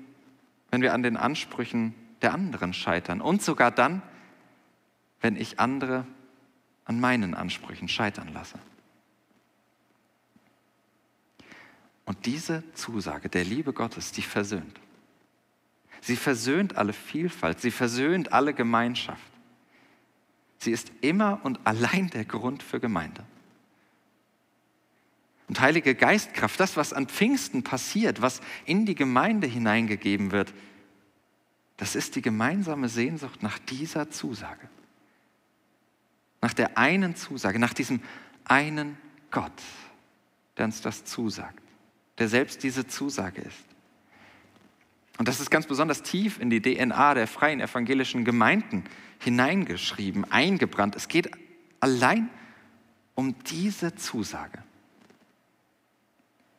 wenn 0.72 0.82
wir 0.82 0.94
an 0.94 1.04
den 1.04 1.18
Ansprüchen 1.18 1.96
der 2.22 2.34
anderen 2.34 2.74
scheitern 2.74 3.22
und 3.22 3.42
sogar 3.42 3.72
dann, 3.72 4.02
wenn 5.22 5.36
ich 5.36 5.60
andere 5.60 6.06
an 6.86 7.00
meinen 7.00 7.34
Ansprüchen 7.34 7.88
scheitern 7.88 8.30
lasse. 8.34 8.60
Und 12.06 12.26
diese 12.26 12.64
Zusage 12.74 13.28
der 13.28 13.44
Liebe 13.44 13.74
Gottes, 13.74 14.14
die 14.14 14.22
versöhnt. 14.22 14.80
Sie 16.02 16.16
versöhnt 16.16 16.78
alle 16.78 16.94
Vielfalt, 16.94 17.60
sie 17.60 17.72
versöhnt 17.72 18.32
alle 18.34 18.54
Gemeinschaft. 18.54 19.32
Sie 20.60 20.72
ist 20.72 20.92
immer 21.02 21.40
und 21.44 21.60
allein 21.66 22.10
der 22.10 22.26
Grund 22.26 22.64
für 22.64 22.80
Gemeinde. 22.80 23.24
Und 25.48 25.62
Heilige 25.62 25.96
Geistkraft, 25.96 26.60
das, 26.60 26.76
was 26.76 26.94
an 26.94 27.08
Pfingsten 27.08 27.64
passiert, 27.64 28.22
was 28.22 28.42
in 28.66 28.86
die 28.86 28.96
Gemeinde 28.96 29.48
hineingegeben 29.48 30.32
wird, 30.32 30.54
das 31.78 31.96
ist 31.96 32.16
die 32.16 32.22
gemeinsame 32.22 32.90
Sehnsucht 32.90 33.44
nach 33.44 33.60
dieser 33.60 34.10
Zusage. 34.10 34.68
Nach 36.42 36.54
der 36.54 36.78
einen 36.78 37.16
Zusage, 37.16 37.60
nach 37.60 37.74
diesem 37.74 38.02
einen 38.46 38.98
Gott, 39.32 39.52
der 40.58 40.66
uns 40.66 40.82
das 40.82 41.06
zusagt, 41.06 41.62
der 42.18 42.28
selbst 42.28 42.64
diese 42.64 42.88
Zusage 42.88 43.42
ist. 43.42 43.67
Und 45.18 45.28
das 45.28 45.40
ist 45.40 45.50
ganz 45.50 45.66
besonders 45.66 46.04
tief 46.04 46.40
in 46.40 46.50
die 46.50 46.62
DNA 46.62 47.16
der 47.16 47.28
freien 47.28 47.60
evangelischen 47.60 48.24
Gemeinden 48.24 48.84
hineingeschrieben, 49.20 50.32
eingebrannt. 50.32 50.96
Es 50.96 51.08
geht 51.08 51.32
allein 51.80 52.30
um 53.16 53.36
diese 53.46 53.96
Zusage. 53.96 54.64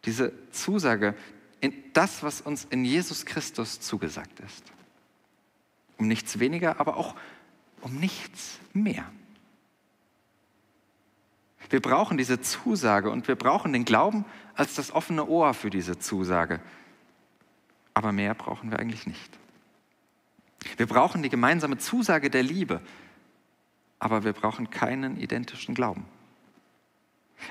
Diese 0.05 0.33
Zusage 0.51 1.15
in 1.61 1.73
das, 1.93 2.23
was 2.23 2.41
uns 2.41 2.65
in 2.65 2.85
Jesus 2.85 3.27
Christus 3.27 3.81
zugesagt 3.81 4.41
ist. 4.41 4.65
Um 5.97 6.09
nichts 6.09 6.39
weniger, 6.39 6.81
aber 6.81 6.97
auch 6.97 7.15
um 7.81 7.95
nichts 7.97 8.59
mehr. 8.73 9.05
Wir 11.71 11.81
brauchen 11.81 12.17
diese 12.17 12.41
Zusage 12.41 13.11
und 13.11 13.29
wir 13.29 13.37
brauchen 13.37 13.73
den 13.73 13.85
Glauben 13.85 14.25
als 14.55 14.75
das 14.75 14.91
offene 14.93 15.27
Ohr 15.27 15.53
für 15.55 15.71
diese 15.71 15.99
Zusage. 15.99 16.61
Aber 17.99 18.13
mehr 18.13 18.33
brauchen 18.33 18.71
wir 18.71 18.79
eigentlich 18.79 19.09
nicht. 19.09 19.39
Wir 20.77 20.87
brauchen 20.87 21.21
die 21.25 21.29
gemeinsame 21.29 21.79
Zusage 21.79 22.31
der 22.31 22.45
Liebe, 22.45 22.81
aber 23.99 24.23
wir 24.23 24.33
brauchen 24.33 24.71
keinen 24.71 25.21
identischen 25.21 25.75
Glauben. 25.75 26.05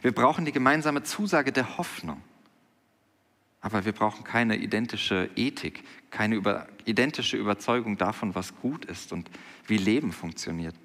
Wir 0.02 0.14
brauchen 0.14 0.46
die 0.46 0.54
gemeinsame 0.54 1.04
Zusage 1.04 1.52
der 1.52 1.78
Hoffnung, 1.78 2.22
aber 3.60 3.84
wir 3.84 3.92
brauchen 3.92 4.24
keine 4.24 4.56
identische 4.56 5.30
Ethik, 5.36 5.84
keine 6.12 6.36
über, 6.36 6.66
identische 6.86 7.36
Überzeugung 7.36 7.98
davon, 7.98 8.34
was 8.34 8.56
gut 8.56 8.86
ist 8.86 9.12
und 9.12 9.30
wie 9.66 9.78
Leben 9.78 10.14
funktioniert. 10.14 10.76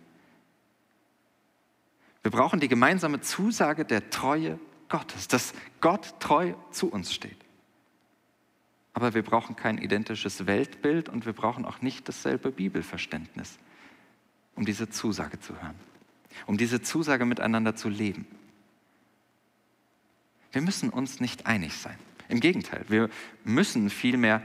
Wir 2.22 2.32
brauchen 2.32 2.58
die 2.58 2.66
gemeinsame 2.66 3.20
Zusage 3.20 3.84
der 3.84 4.10
Treue 4.10 4.58
Gottes, 4.88 5.28
dass 5.28 5.54
Gott 5.80 6.18
treu 6.18 6.54
zu 6.72 6.90
uns 6.90 7.14
steht. 7.14 7.41
Aber 8.94 9.14
wir 9.14 9.22
brauchen 9.22 9.56
kein 9.56 9.78
identisches 9.78 10.46
Weltbild 10.46 11.08
und 11.08 11.24
wir 11.24 11.32
brauchen 11.32 11.64
auch 11.64 11.80
nicht 11.80 12.08
dasselbe 12.08 12.50
Bibelverständnis, 12.50 13.58
um 14.54 14.66
diese 14.66 14.90
Zusage 14.90 15.40
zu 15.40 15.54
hören, 15.60 15.74
um 16.46 16.58
diese 16.58 16.82
Zusage 16.82 17.24
miteinander 17.24 17.74
zu 17.74 17.88
leben. 17.88 18.26
Wir 20.52 20.60
müssen 20.60 20.90
uns 20.90 21.20
nicht 21.20 21.46
einig 21.46 21.72
sein. 21.74 21.98
Im 22.28 22.40
Gegenteil, 22.40 22.84
wir 22.88 23.08
müssen 23.44 23.88
vielmehr 23.88 24.42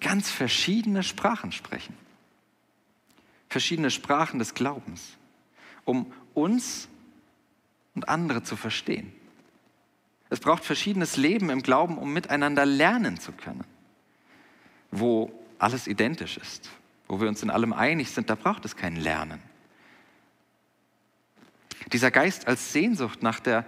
ganz 0.00 0.30
verschiedene 0.30 1.02
Sprachen 1.02 1.52
sprechen. 1.52 1.94
Verschiedene 3.48 3.90
Sprachen 3.90 4.38
des 4.38 4.52
Glaubens, 4.52 5.16
um 5.84 6.12
uns 6.34 6.88
und 7.94 8.10
andere 8.10 8.42
zu 8.42 8.56
verstehen. 8.56 9.10
Es 10.28 10.40
braucht 10.40 10.62
verschiedenes 10.62 11.16
Leben 11.16 11.48
im 11.48 11.62
Glauben, 11.62 11.96
um 11.96 12.12
miteinander 12.12 12.66
lernen 12.66 13.18
zu 13.18 13.32
können 13.32 13.64
wo 14.90 15.32
alles 15.58 15.86
identisch 15.86 16.36
ist, 16.36 16.70
wo 17.06 17.20
wir 17.20 17.28
uns 17.28 17.42
in 17.42 17.50
allem 17.50 17.72
einig 17.72 18.10
sind, 18.10 18.30
da 18.30 18.34
braucht 18.34 18.64
es 18.64 18.76
kein 18.76 18.96
Lernen. 18.96 19.42
Dieser 21.92 22.10
Geist 22.10 22.46
als 22.46 22.72
Sehnsucht 22.72 23.22
nach 23.22 23.40
der 23.40 23.64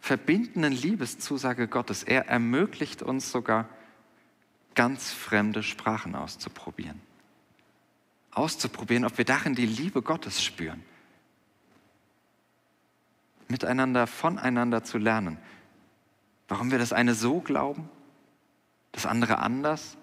verbindenden 0.00 0.72
Liebeszusage 0.72 1.68
Gottes, 1.68 2.02
er 2.02 2.28
ermöglicht 2.28 3.02
uns 3.02 3.30
sogar 3.30 3.68
ganz 4.74 5.12
fremde 5.12 5.62
Sprachen 5.62 6.14
auszuprobieren. 6.14 7.00
Auszuprobieren, 8.30 9.04
ob 9.04 9.18
wir 9.18 9.24
darin 9.24 9.54
die 9.54 9.66
Liebe 9.66 10.02
Gottes 10.02 10.42
spüren. 10.42 10.82
Miteinander, 13.48 14.06
voneinander 14.06 14.84
zu 14.84 14.98
lernen. 14.98 15.38
Warum 16.46 16.70
wir 16.70 16.78
das 16.78 16.92
eine 16.92 17.14
so 17.14 17.40
glauben, 17.40 17.90
das 18.92 19.04
andere 19.04 19.38
anders 19.38 19.97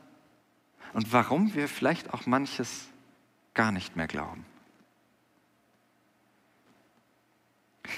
und 0.96 1.12
warum 1.12 1.54
wir 1.54 1.68
vielleicht 1.68 2.14
auch 2.14 2.26
manches 2.26 2.88
gar 3.54 3.74
nicht 3.74 3.98
mehr 3.98 4.08
glauben. 4.08 4.46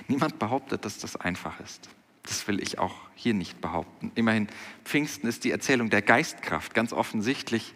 Niemand 0.08 0.40
behauptet, 0.40 0.84
dass 0.84 0.98
das 0.98 1.16
einfach 1.16 1.60
ist. 1.60 1.90
Das 2.24 2.48
will 2.48 2.60
ich 2.60 2.80
auch 2.80 2.96
hier 3.14 3.36
nicht 3.36 3.62
behaupten. 3.62 4.12
Immerhin, 4.16 4.48
Pfingsten 4.84 5.28
ist 5.28 5.44
die 5.44 5.52
Erzählung 5.52 5.92
der 5.92 6.02
Geistkraft. 6.02 6.74
Ganz 6.74 6.92
offensichtlich 6.92 7.76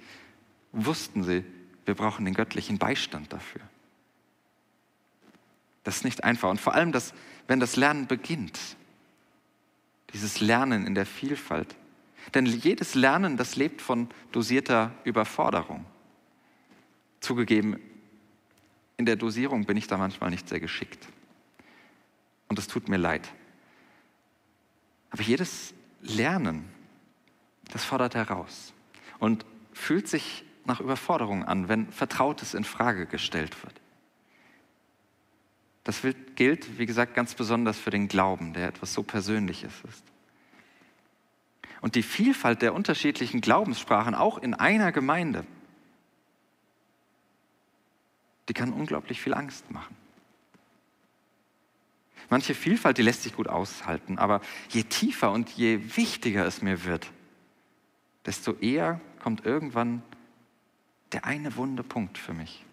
wussten 0.72 1.24
sie, 1.24 1.46
wir 1.86 1.94
brauchen 1.94 2.26
den 2.26 2.34
göttlichen 2.34 2.80
Beistand 2.80 3.32
dafür. 3.32 3.62
Das 5.84 5.98
ist 5.98 6.04
nicht 6.04 6.24
einfach. 6.24 6.50
Und 6.50 6.60
vor 6.60 6.74
allem, 6.74 6.92
dass, 6.92 7.14
wenn 7.46 7.60
das 7.60 7.76
Lernen 7.76 8.08
beginnt, 8.08 8.60
dieses 10.14 10.40
Lernen 10.40 10.88
in 10.88 10.96
der 10.96 11.06
Vielfalt, 11.06 11.76
denn 12.34 12.46
jedes 12.46 12.96
Lernen, 12.96 13.38
das 13.38 13.56
lebt 13.56 13.82
von 13.82 14.10
dosierter 14.32 14.94
Überforderung. 15.04 15.86
Zugegeben, 17.20 17.80
in 18.98 19.06
der 19.06 19.16
Dosierung 19.16 19.66
bin 19.66 19.78
ich 19.78 19.88
da 19.88 19.98
manchmal 19.98 20.30
nicht 20.30 20.48
sehr 20.48 20.60
geschickt. 20.60 21.08
Und 22.48 22.60
es 22.60 22.68
tut 22.68 22.90
mir 22.90 22.98
leid. 22.98 23.32
Aber 25.10 25.24
jedes 25.24 25.74
Lernen, 26.02 26.70
das 27.72 27.84
fordert 27.84 28.16
heraus 28.16 28.74
und 29.20 29.46
fühlt 29.74 30.08
sich 30.08 30.44
nach 30.66 30.80
Überforderung 30.80 31.44
an, 31.44 31.68
wenn 31.68 31.92
Vertrautes 31.92 32.54
in 32.54 32.64
Frage 32.64 33.06
gestellt 33.06 33.64
wird. 33.64 33.82
Das 35.84 36.02
gilt, 36.36 36.78
wie 36.78 36.86
gesagt, 36.86 37.16
ganz 37.16 37.34
besonders 37.34 37.80
für 37.80 37.90
den 37.90 38.08
Glauben, 38.08 38.54
der 38.54 38.68
etwas 38.68 38.94
so 38.94 39.02
Persönliches 39.02 39.74
ist. 39.88 40.11
Und 41.82 41.96
die 41.96 42.04
Vielfalt 42.04 42.62
der 42.62 42.74
unterschiedlichen 42.74 43.42
Glaubenssprachen, 43.42 44.16
auch 44.16 44.38
in 44.38 44.54
einer 44.54 44.92
Gemeinde, 44.92 45.46
die 48.48 48.54
kann 48.54 48.72
unglaublich 48.72 49.20
viel 49.20 49.34
Angst 49.34 49.70
machen. 49.72 49.96
Manche 52.30 52.56
Vielfalt, 52.56 52.98
die 52.98 53.02
lässt 53.02 53.24
sich 53.24 53.36
gut 53.36 53.50
aushalten, 53.50 54.18
aber 54.18 54.42
je 54.70 54.84
tiefer 54.84 55.32
und 55.32 55.50
je 55.50 55.98
wichtiger 55.98 56.46
es 56.46 56.62
mir 56.62 56.86
wird, 56.86 57.12
desto 58.26 58.54
eher 58.54 59.02
kommt 59.20 59.46
irgendwann 59.46 60.02
der 61.12 61.26
eine 61.26 61.56
wunde 61.58 61.84
Punkt 61.84 62.18
für 62.18 62.34
mich. 62.34 62.64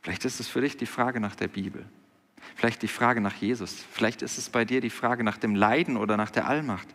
Vielleicht 0.00 0.24
ist 0.24 0.40
es 0.40 0.48
für 0.48 0.60
dich 0.60 0.76
die 0.76 0.86
Frage 0.86 1.20
nach 1.20 1.34
der 1.34 1.48
Bibel, 1.48 1.84
vielleicht 2.54 2.82
die 2.82 2.88
Frage 2.88 3.20
nach 3.20 3.34
Jesus, 3.34 3.84
vielleicht 3.92 4.22
ist 4.22 4.38
es 4.38 4.50
bei 4.50 4.64
dir 4.64 4.80
die 4.80 4.90
Frage 4.90 5.24
nach 5.24 5.38
dem 5.38 5.54
Leiden 5.54 5.96
oder 5.96 6.16
nach 6.16 6.30
der 6.30 6.46
Allmacht. 6.46 6.88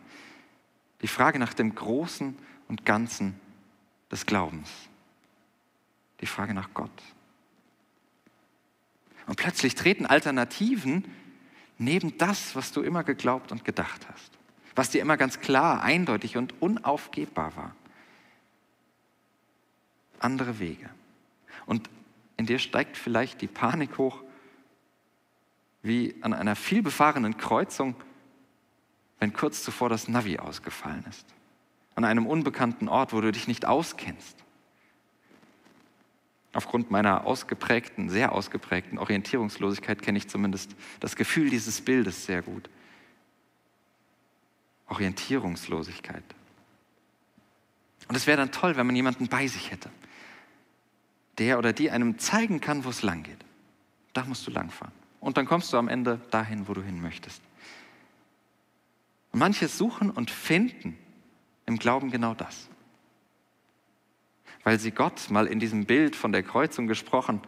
Die 1.02 1.08
Frage 1.08 1.38
nach 1.38 1.54
dem 1.54 1.74
Großen 1.74 2.36
und 2.68 2.84
Ganzen 2.86 3.38
des 4.10 4.26
Glaubens. 4.26 4.70
Die 6.20 6.26
Frage 6.26 6.54
nach 6.54 6.70
Gott. 6.74 6.90
Und 9.26 9.36
plötzlich 9.36 9.74
treten 9.74 10.06
Alternativen 10.06 11.04
neben 11.78 12.16
das, 12.18 12.54
was 12.54 12.72
du 12.72 12.82
immer 12.82 13.04
geglaubt 13.04 13.52
und 13.52 13.64
gedacht 13.64 14.06
hast. 14.12 14.32
Was 14.74 14.90
dir 14.90 15.02
immer 15.02 15.16
ganz 15.16 15.40
klar, 15.40 15.82
eindeutig 15.82 16.36
und 16.36 16.60
unaufgebbar 16.62 17.56
war. 17.56 17.76
Andere 20.18 20.58
Wege. 20.60 20.88
Und 21.66 21.90
in 22.36 22.46
dir 22.46 22.58
steigt 22.58 22.96
vielleicht 22.96 23.40
die 23.40 23.48
Panik 23.48 23.98
hoch, 23.98 24.22
wie 25.82 26.14
an 26.22 26.32
einer 26.32 26.56
vielbefahrenen 26.56 27.36
Kreuzung 27.36 27.96
wenn 29.22 29.32
kurz 29.32 29.62
zuvor 29.62 29.88
das 29.88 30.08
Navi 30.08 30.40
ausgefallen 30.40 31.04
ist. 31.08 31.24
An 31.94 32.04
einem 32.04 32.26
unbekannten 32.26 32.88
Ort, 32.88 33.12
wo 33.12 33.20
du 33.20 33.30
dich 33.30 33.46
nicht 33.46 33.66
auskennst. 33.66 34.36
Aufgrund 36.52 36.90
meiner 36.90 37.24
ausgeprägten, 37.24 38.10
sehr 38.10 38.32
ausgeprägten 38.32 38.98
Orientierungslosigkeit 38.98 40.02
kenne 40.02 40.18
ich 40.18 40.28
zumindest 40.28 40.74
das 40.98 41.14
Gefühl 41.14 41.50
dieses 41.50 41.82
Bildes 41.82 42.26
sehr 42.26 42.42
gut. 42.42 42.68
Orientierungslosigkeit. 44.88 46.24
Und 48.08 48.16
es 48.16 48.26
wäre 48.26 48.38
dann 48.38 48.50
toll, 48.50 48.74
wenn 48.76 48.86
man 48.86 48.96
jemanden 48.96 49.28
bei 49.28 49.46
sich 49.46 49.70
hätte, 49.70 49.88
der 51.38 51.58
oder 51.58 51.72
die 51.72 51.92
einem 51.92 52.18
zeigen 52.18 52.60
kann, 52.60 52.84
wo 52.84 52.88
es 52.88 53.02
lang 53.02 53.22
geht. 53.22 53.44
Da 54.14 54.24
musst 54.24 54.44
du 54.48 54.50
langfahren. 54.50 55.01
Und 55.22 55.36
dann 55.36 55.46
kommst 55.46 55.72
du 55.72 55.76
am 55.76 55.88
Ende 55.88 56.20
dahin, 56.32 56.66
wo 56.66 56.74
du 56.74 56.82
hin 56.82 57.00
möchtest. 57.00 57.40
Und 59.30 59.38
manche 59.38 59.68
suchen 59.68 60.10
und 60.10 60.32
finden 60.32 60.98
im 61.64 61.78
Glauben 61.78 62.10
genau 62.10 62.34
das. 62.34 62.68
Weil 64.64 64.80
sie 64.80 64.90
Gott 64.90 65.30
mal 65.30 65.46
in 65.46 65.60
diesem 65.60 65.86
Bild 65.86 66.16
von 66.16 66.32
der 66.32 66.42
Kreuzung 66.42 66.88
gesprochen 66.88 67.40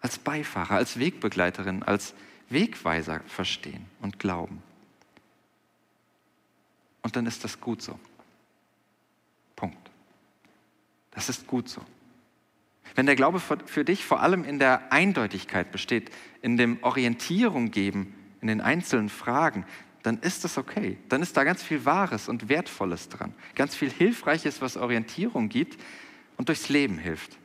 als 0.00 0.18
Beifahrer, 0.18 0.76
als 0.76 0.98
Wegbegleiterin, 0.98 1.82
als 1.82 2.14
Wegweiser 2.48 3.20
verstehen 3.26 3.84
und 4.00 4.18
glauben. 4.18 4.62
Und 7.02 7.14
dann 7.14 7.26
ist 7.26 7.44
das 7.44 7.60
gut 7.60 7.82
so. 7.82 8.00
Punkt. 9.54 9.90
Das 11.10 11.28
ist 11.28 11.46
gut 11.46 11.68
so. 11.68 11.82
Wenn 13.00 13.06
der 13.06 13.16
Glaube 13.16 13.40
für 13.40 13.82
dich 13.82 14.04
vor 14.04 14.20
allem 14.20 14.44
in 14.44 14.58
der 14.58 14.92
Eindeutigkeit 14.92 15.72
besteht, 15.72 16.10
in 16.42 16.58
dem 16.58 16.82
Orientierung 16.82 17.70
geben, 17.70 18.14
in 18.42 18.48
den 18.48 18.60
einzelnen 18.60 19.08
Fragen, 19.08 19.64
dann 20.02 20.18
ist 20.18 20.44
das 20.44 20.58
okay. 20.58 20.98
Dann 21.08 21.22
ist 21.22 21.34
da 21.34 21.44
ganz 21.44 21.62
viel 21.62 21.86
Wahres 21.86 22.28
und 22.28 22.50
Wertvolles 22.50 23.08
dran. 23.08 23.32
Ganz 23.54 23.74
viel 23.74 23.88
Hilfreiches, 23.88 24.60
was 24.60 24.76
Orientierung 24.76 25.48
gibt 25.48 25.82
und 26.36 26.48
durchs 26.50 26.68
Leben 26.68 26.98
hilft. 26.98 27.38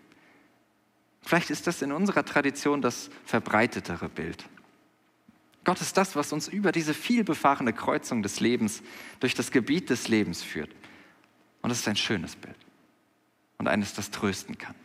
Vielleicht 1.21 1.49
ist 1.49 1.67
das 1.67 1.81
in 1.81 1.93
unserer 1.93 2.25
Tradition 2.25 2.81
das 2.81 3.09
verbreitetere 3.23 4.09
Bild. 4.09 4.43
Gott 5.63 5.79
ist 5.79 5.95
das, 5.95 6.17
was 6.17 6.33
uns 6.33 6.49
über 6.49 6.73
diese 6.73 6.93
vielbefahrene 6.93 7.71
Kreuzung 7.71 8.23
des 8.23 8.41
Lebens 8.41 8.83
durch 9.21 9.35
das 9.35 9.51
Gebiet 9.51 9.89
des 9.89 10.09
Lebens 10.09 10.43
führt. 10.43 10.75
Und 11.61 11.71
es 11.71 11.79
ist 11.79 11.87
ein 11.87 11.95
schönes 11.95 12.35
Bild 12.35 12.57
und 13.57 13.69
eines, 13.69 13.93
das 13.93 14.11
trösten 14.11 14.57
kann. 14.57 14.75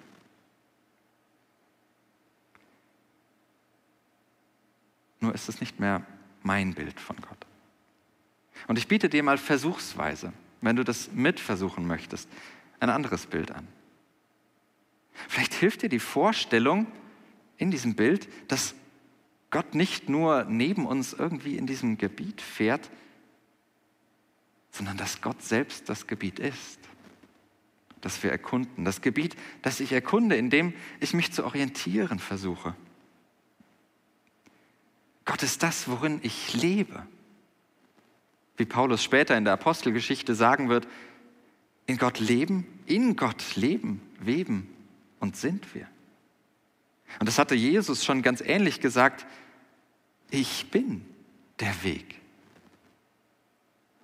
Nur 5.20 5.34
ist 5.34 5.48
es 5.48 5.60
nicht 5.60 5.80
mehr 5.80 6.04
mein 6.42 6.74
Bild 6.74 6.98
von 6.98 7.16
Gott. 7.16 7.46
Und 8.66 8.78
ich 8.78 8.88
biete 8.88 9.08
dir 9.08 9.22
mal 9.22 9.38
versuchsweise, 9.38 10.32
wenn 10.60 10.76
du 10.76 10.84
das 10.84 11.12
mitversuchen 11.12 11.86
möchtest, 11.86 12.28
ein 12.80 12.90
anderes 12.90 13.26
Bild 13.26 13.50
an. 13.52 13.66
Vielleicht 15.28 15.54
hilft 15.54 15.82
dir 15.82 15.88
die 15.88 15.98
Vorstellung 15.98 16.86
in 17.58 17.70
diesem 17.70 17.94
Bild, 17.94 18.28
dass 18.48 18.74
Gott 19.50 19.74
nicht 19.74 20.08
nur 20.08 20.44
neben 20.44 20.86
uns 20.86 21.12
irgendwie 21.12 21.56
in 21.56 21.66
diesem 21.66 21.98
Gebiet 21.98 22.40
fährt, 22.40 22.90
sondern 24.70 24.96
dass 24.96 25.20
Gott 25.20 25.42
selbst 25.42 25.88
das 25.88 26.06
Gebiet 26.06 26.38
ist, 26.38 26.78
das 28.00 28.22
wir 28.22 28.30
erkunden. 28.30 28.84
Das 28.84 29.02
Gebiet, 29.02 29.36
das 29.62 29.80
ich 29.80 29.92
erkunde, 29.92 30.36
indem 30.36 30.72
ich 31.00 31.12
mich 31.12 31.32
zu 31.32 31.44
orientieren 31.44 32.18
versuche. 32.18 32.74
Gott 35.30 35.44
ist 35.44 35.62
das, 35.62 35.86
worin 35.86 36.18
ich 36.24 36.54
lebe. 36.54 37.06
Wie 38.56 38.64
Paulus 38.64 39.04
später 39.04 39.36
in 39.36 39.44
der 39.44 39.52
Apostelgeschichte 39.52 40.34
sagen 40.34 40.68
wird, 40.68 40.88
in 41.86 41.98
Gott 41.98 42.18
leben, 42.18 42.66
in 42.86 43.14
Gott 43.14 43.54
leben, 43.54 44.02
weben 44.18 44.68
und 45.20 45.36
sind 45.36 45.72
wir. 45.72 45.86
Und 47.20 47.28
das 47.28 47.38
hatte 47.38 47.54
Jesus 47.54 48.04
schon 48.04 48.22
ganz 48.22 48.40
ähnlich 48.40 48.80
gesagt, 48.80 49.24
ich 50.30 50.68
bin 50.72 51.06
der 51.60 51.84
Weg. 51.84 52.20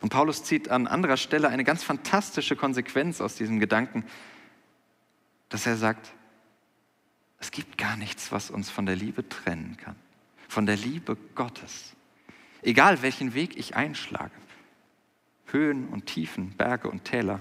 Und 0.01 0.11
Paulus 0.11 0.45
zieht 0.45 0.69
an 0.69 0.87
anderer 0.87 1.17
Stelle 1.17 1.49
eine 1.49 1.65
ganz 1.65 1.83
fantastische 1.83 2.55
Konsequenz 2.55 3.21
aus 3.21 3.35
diesem 3.35 3.59
Gedanken, 3.59 4.05
dass 5.49 5.67
er 5.67 5.77
sagt, 5.77 6.13
es 7.41 7.51
gibt 7.51 7.79
gar 7.79 7.97
nichts, 7.97 8.31
was 8.31 8.49
uns 8.49 8.71
von 8.71 8.87
der 8.87 8.95
Liebe 8.95 9.29
trennen 9.29 9.77
kann, 9.77 9.97
von 10.49 10.67
der 10.67 10.77
Liebe 10.77 11.17
Gottes. 11.35 11.95
Egal 12.63 13.03
welchen 13.03 13.35
Weg 13.35 13.57
ich 13.57 13.77
einschlage, 13.77 14.35
Höhen 15.47 15.89
und 15.89 16.07
Tiefen, 16.07 16.51
Berge 16.57 16.91
und 16.91 17.05
Täler, 17.05 17.41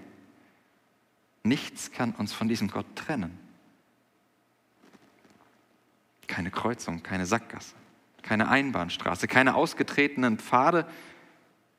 nichts 1.44 1.92
kann 1.92 2.14
uns 2.14 2.34
von 2.34 2.48
diesem 2.48 2.70
Gott 2.70 2.86
trennen. 2.96 3.38
Keine 6.28 6.52
Kreuzung, 6.52 7.04
keine 7.04 7.26
Sackgasse, 7.26 7.76
keine 8.22 8.50
Einbahnstraße, 8.50 9.28
keine 9.28 9.56
ausgetretenen 9.56 10.38
Pfade 10.38 10.88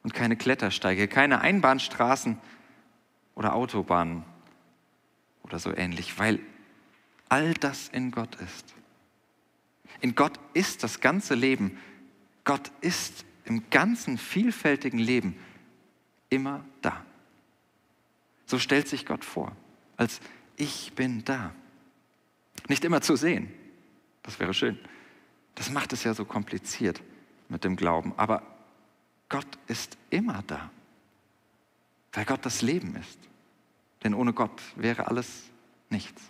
und 0.02 0.14
keine 0.14 0.36
Klettersteige, 0.36 1.08
keine 1.08 1.40
Einbahnstraßen 1.40 2.38
oder 3.34 3.54
Autobahnen 3.54 4.24
oder 5.42 5.58
so 5.58 5.74
ähnlich, 5.76 6.18
weil 6.18 6.40
all 7.28 7.54
das 7.54 7.88
in 7.88 8.10
Gott 8.10 8.34
ist. 8.36 8.74
In 10.00 10.14
Gott 10.14 10.38
ist 10.54 10.82
das 10.82 11.00
ganze 11.00 11.34
Leben. 11.34 11.78
Gott 12.44 12.70
ist 12.80 13.24
im 13.44 13.70
ganzen 13.70 14.18
vielfältigen 14.18 14.98
Leben 14.98 15.36
immer 16.28 16.64
da. 16.82 17.04
So 18.46 18.58
stellt 18.58 18.88
sich 18.88 19.06
Gott 19.06 19.24
vor, 19.24 19.54
als 19.96 20.20
ich 20.56 20.92
bin 20.94 21.24
da. 21.24 21.52
Nicht 22.68 22.84
immer 22.84 23.00
zu 23.00 23.16
sehen, 23.16 23.52
das 24.22 24.38
wäre 24.38 24.54
schön. 24.54 24.78
Das 25.54 25.70
macht 25.70 25.92
es 25.92 26.04
ja 26.04 26.14
so 26.14 26.24
kompliziert 26.24 27.00
mit 27.48 27.64
dem 27.64 27.76
Glauben. 27.76 28.12
Aber 28.16 28.42
Gott 29.28 29.46
ist 29.66 29.96
immer 30.10 30.42
da, 30.46 30.70
weil 32.12 32.24
Gott 32.24 32.44
das 32.44 32.62
Leben 32.62 32.94
ist. 32.96 33.18
Denn 34.04 34.14
ohne 34.14 34.32
Gott 34.32 34.62
wäre 34.76 35.08
alles 35.08 35.44
nichts. 35.90 36.22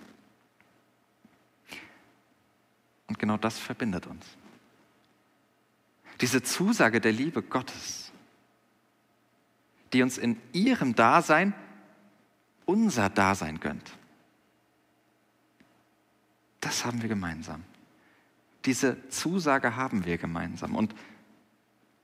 Und 3.16 3.20
genau 3.20 3.38
das 3.38 3.58
verbindet 3.58 4.06
uns. 4.06 4.26
Diese 6.20 6.42
Zusage 6.42 7.00
der 7.00 7.12
Liebe 7.12 7.40
Gottes, 7.42 8.12
die 9.94 10.02
uns 10.02 10.18
in 10.18 10.38
ihrem 10.52 10.94
Dasein 10.94 11.54
unser 12.66 13.08
Dasein 13.08 13.58
gönnt. 13.58 13.90
Das 16.60 16.84
haben 16.84 17.00
wir 17.00 17.08
gemeinsam. 17.08 17.64
Diese 18.66 19.08
Zusage 19.08 19.76
haben 19.76 20.04
wir 20.04 20.18
gemeinsam 20.18 20.74
und 20.74 20.94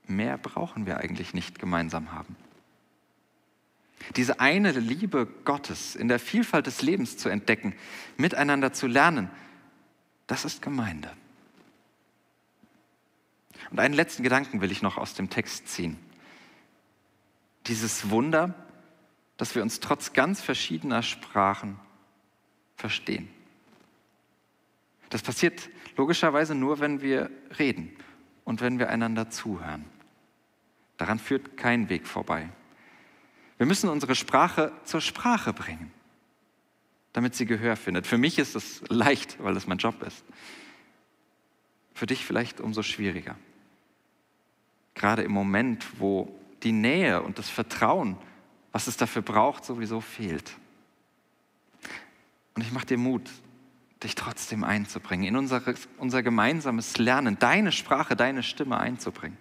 mehr 0.07 0.39
brauchen 0.39 0.87
wir 0.87 0.97
eigentlich 0.97 1.35
nicht 1.35 1.59
gemeinsam 1.59 2.11
haben. 2.11 2.35
Diese 4.15 4.39
eine 4.39 4.71
Liebe 4.71 5.27
Gottes 5.45 5.95
in 5.95 6.07
der 6.07 6.17
Vielfalt 6.17 6.65
des 6.65 6.81
Lebens 6.81 7.17
zu 7.17 7.29
entdecken, 7.29 7.75
miteinander 8.17 8.73
zu 8.73 8.87
lernen, 8.87 9.29
das 10.27 10.45
ist 10.45 10.61
Gemeinde. 10.61 11.11
Und 13.71 13.79
einen 13.79 13.93
letzten 13.93 14.23
Gedanken 14.23 14.61
will 14.61 14.71
ich 14.71 14.81
noch 14.81 14.97
aus 14.97 15.13
dem 15.13 15.29
Text 15.29 15.67
ziehen. 15.67 15.97
Dieses 17.67 18.09
Wunder, 18.09 18.53
dass 19.37 19.55
wir 19.55 19.61
uns 19.61 19.79
trotz 19.79 20.13
ganz 20.13 20.41
verschiedener 20.41 21.01
Sprachen 21.01 21.79
verstehen. 22.75 23.29
Das 25.09 25.21
passiert 25.21 25.69
logischerweise 25.95 26.55
nur, 26.55 26.79
wenn 26.79 27.01
wir 27.01 27.29
reden 27.57 27.95
und 28.43 28.61
wenn 28.61 28.79
wir 28.79 28.89
einander 28.89 29.29
zuhören. 29.29 29.85
Daran 30.97 31.19
führt 31.19 31.57
kein 31.57 31.89
Weg 31.89 32.07
vorbei. 32.07 32.49
Wir 33.57 33.65
müssen 33.65 33.89
unsere 33.89 34.15
Sprache 34.15 34.71
zur 34.83 35.01
Sprache 35.01 35.53
bringen, 35.53 35.91
damit 37.13 37.35
sie 37.35 37.45
Gehör 37.45 37.75
findet. 37.75 38.07
Für 38.07 38.17
mich 38.17 38.39
ist 38.39 38.55
es 38.55 38.81
leicht, 38.89 39.41
weil 39.41 39.55
es 39.55 39.67
mein 39.67 39.77
Job 39.77 40.01
ist. 40.03 40.23
Für 41.93 42.07
dich 42.07 42.25
vielleicht 42.25 42.59
umso 42.59 42.81
schwieriger. 42.81 43.37
Gerade 44.95 45.23
im 45.23 45.31
Moment, 45.31 45.85
wo 45.99 46.33
die 46.63 46.71
Nähe 46.71 47.21
und 47.21 47.37
das 47.37 47.49
Vertrauen, 47.49 48.17
was 48.71 48.87
es 48.87 48.97
dafür 48.97 49.21
braucht, 49.21 49.63
sowieso 49.63 50.01
fehlt. 50.01 50.57
Und 52.55 52.63
ich 52.63 52.71
mache 52.71 52.87
dir 52.87 52.97
Mut, 52.97 53.29
dich 54.03 54.15
trotzdem 54.15 54.63
einzubringen, 54.63 55.25
in 55.25 55.37
unser, 55.37 55.61
unser 55.97 56.23
gemeinsames 56.23 56.97
Lernen, 56.97 57.37
deine 57.39 57.71
Sprache, 57.71 58.15
deine 58.15 58.43
Stimme 58.43 58.77
einzubringen. 58.79 59.37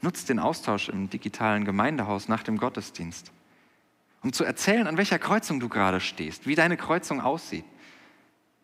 Nutz 0.00 0.26
den 0.26 0.38
Austausch 0.38 0.90
im 0.90 1.08
digitalen 1.08 1.64
Gemeindehaus 1.64 2.28
nach 2.28 2.42
dem 2.42 2.58
Gottesdienst, 2.58 3.32
um 4.24 4.32
zu 4.32 4.42
erzählen, 4.42 4.86
an 4.86 4.96
welcher 4.96 5.18
Kreuzung 5.18 5.60
du 5.60 5.68
gerade 5.68 6.00
stehst, 6.00 6.46
wie 6.46 6.54
deine 6.54 6.78
Kreuzung 6.78 7.20
aussieht, 7.20 7.66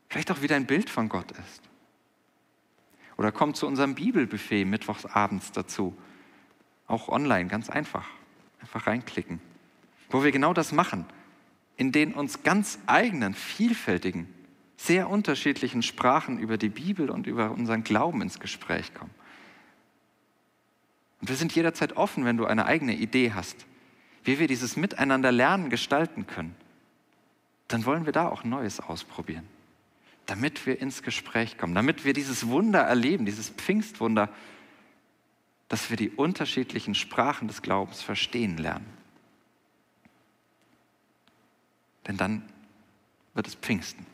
vielleicht 0.09 0.31
auch 0.31 0.41
wie 0.41 0.47
dein 0.47 0.67
Bild 0.67 0.89
von 0.89 1.11
Gott 1.11 1.31
ist. 1.33 1.63
Oder 3.19 3.31
komm 3.31 3.53
zu 3.53 3.67
unserem 3.67 3.95
Bibelbuffet 3.95 4.65
mittwochs 4.65 5.05
abends 5.05 5.53
dazu, 5.53 5.95
auch 6.87 7.09
online, 7.09 7.49
ganz 7.49 7.69
einfach, 7.69 8.09
einfach 8.63 8.87
reinklicken, 8.87 9.39
wo 10.09 10.25
wir 10.25 10.33
genau 10.33 10.55
das 10.55 10.73
machen. 10.73 11.05
In 11.77 11.93
den 11.93 12.15
uns 12.15 12.43
ganz 12.43 12.79
eigenen, 12.87 13.35
vielfältigen, 13.35 14.33
sehr 14.79 15.11
unterschiedlichen 15.11 15.83
Sprachen 15.83 16.39
über 16.39 16.57
die 16.57 16.71
Bibel 16.71 17.11
und 17.11 17.27
über 17.27 17.51
unseren 17.51 17.85
Glauben 17.85 18.23
ins 18.23 18.41
Gespräch 18.41 18.95
kommen. 18.95 19.15
Und 21.21 21.29
wir 21.29 21.37
sind 21.37 21.55
jederzeit 21.55 21.99
offen, 21.99 22.25
wenn 22.25 22.39
du 22.39 22.47
eine 22.47 22.65
eigene 22.65 22.95
Idee 22.95 23.33
hast, 23.35 23.67
wie 24.25 24.39
wir 24.39 24.49
dieses 24.49 24.77
Miteinander 24.77 25.33
lernen 25.33 25.71
gestalten 25.71 26.27
können. 26.27 26.55
Dann 27.69 27.85
wollen 27.85 28.05
wir 28.05 28.13
da 28.13 28.29
auch 28.29 28.45
Neues 28.45 28.81
ausprobieren, 28.81 29.47
damit 30.27 30.67
wir 30.67 30.81
ins 30.81 31.03
Gespräch 31.03 31.57
kommen, 31.57 31.75
damit 31.75 32.05
wir 32.05 32.13
dieses 32.13 32.49
Wunder 32.49 32.81
erleben, 32.81 33.25
dieses 33.25 33.51
Pfingstwunder, 33.51 34.29
dass 35.69 35.89
wir 35.89 35.97
die 35.97 36.11
unterschiedlichen 36.11 36.95
Sprachen 36.95 37.47
des 37.47 37.63
Glaubens 37.63 38.03
verstehen 38.03 38.57
lernen. 38.57 38.87
Denn 42.09 42.17
dann 42.17 42.43
wird 43.35 43.47
es 43.47 43.55
Pfingsten. 43.55 44.05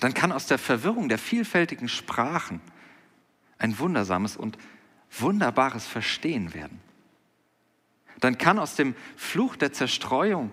Dann 0.00 0.14
kann 0.14 0.32
aus 0.32 0.46
der 0.46 0.58
Verwirrung 0.58 1.08
der 1.08 1.18
vielfältigen 1.18 1.88
Sprachen 1.88 2.60
ein 3.58 3.78
wundersames 3.78 4.36
und 4.36 4.56
wunderbares 5.10 5.86
Verstehen 5.86 6.54
werden. 6.54 6.80
Dann 8.24 8.38
kann 8.38 8.58
aus 8.58 8.74
dem 8.74 8.94
Fluch 9.16 9.56
der 9.56 9.72
Zerstreuung 9.72 10.52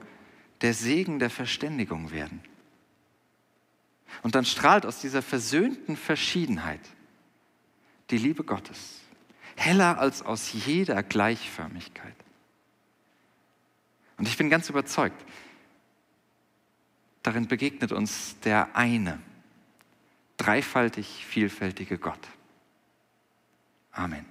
der 0.61 0.73
Segen 0.73 1.19
der 1.19 1.29
Verständigung 1.29 2.11
werden. 2.11 2.41
Und 4.23 4.35
dann 4.35 4.45
strahlt 4.45 4.85
aus 4.85 4.99
dieser 4.99 5.21
versöhnten 5.21 5.95
Verschiedenheit 5.95 6.81
die 8.09 8.17
Liebe 8.17 8.43
Gottes, 8.43 8.99
heller 9.55 9.99
als 9.99 10.21
aus 10.21 10.51
jeder 10.51 11.01
Gleichförmigkeit. 11.01 12.15
Und 14.17 14.27
ich 14.27 14.37
bin 14.37 14.49
ganz 14.49 14.69
überzeugt, 14.69 15.25
darin 17.23 17.47
begegnet 17.47 17.91
uns 17.91 18.37
der 18.41 18.75
eine, 18.75 19.19
dreifaltig 20.37 21.25
vielfältige 21.25 21.97
Gott. 21.97 22.27
Amen. 23.91 24.30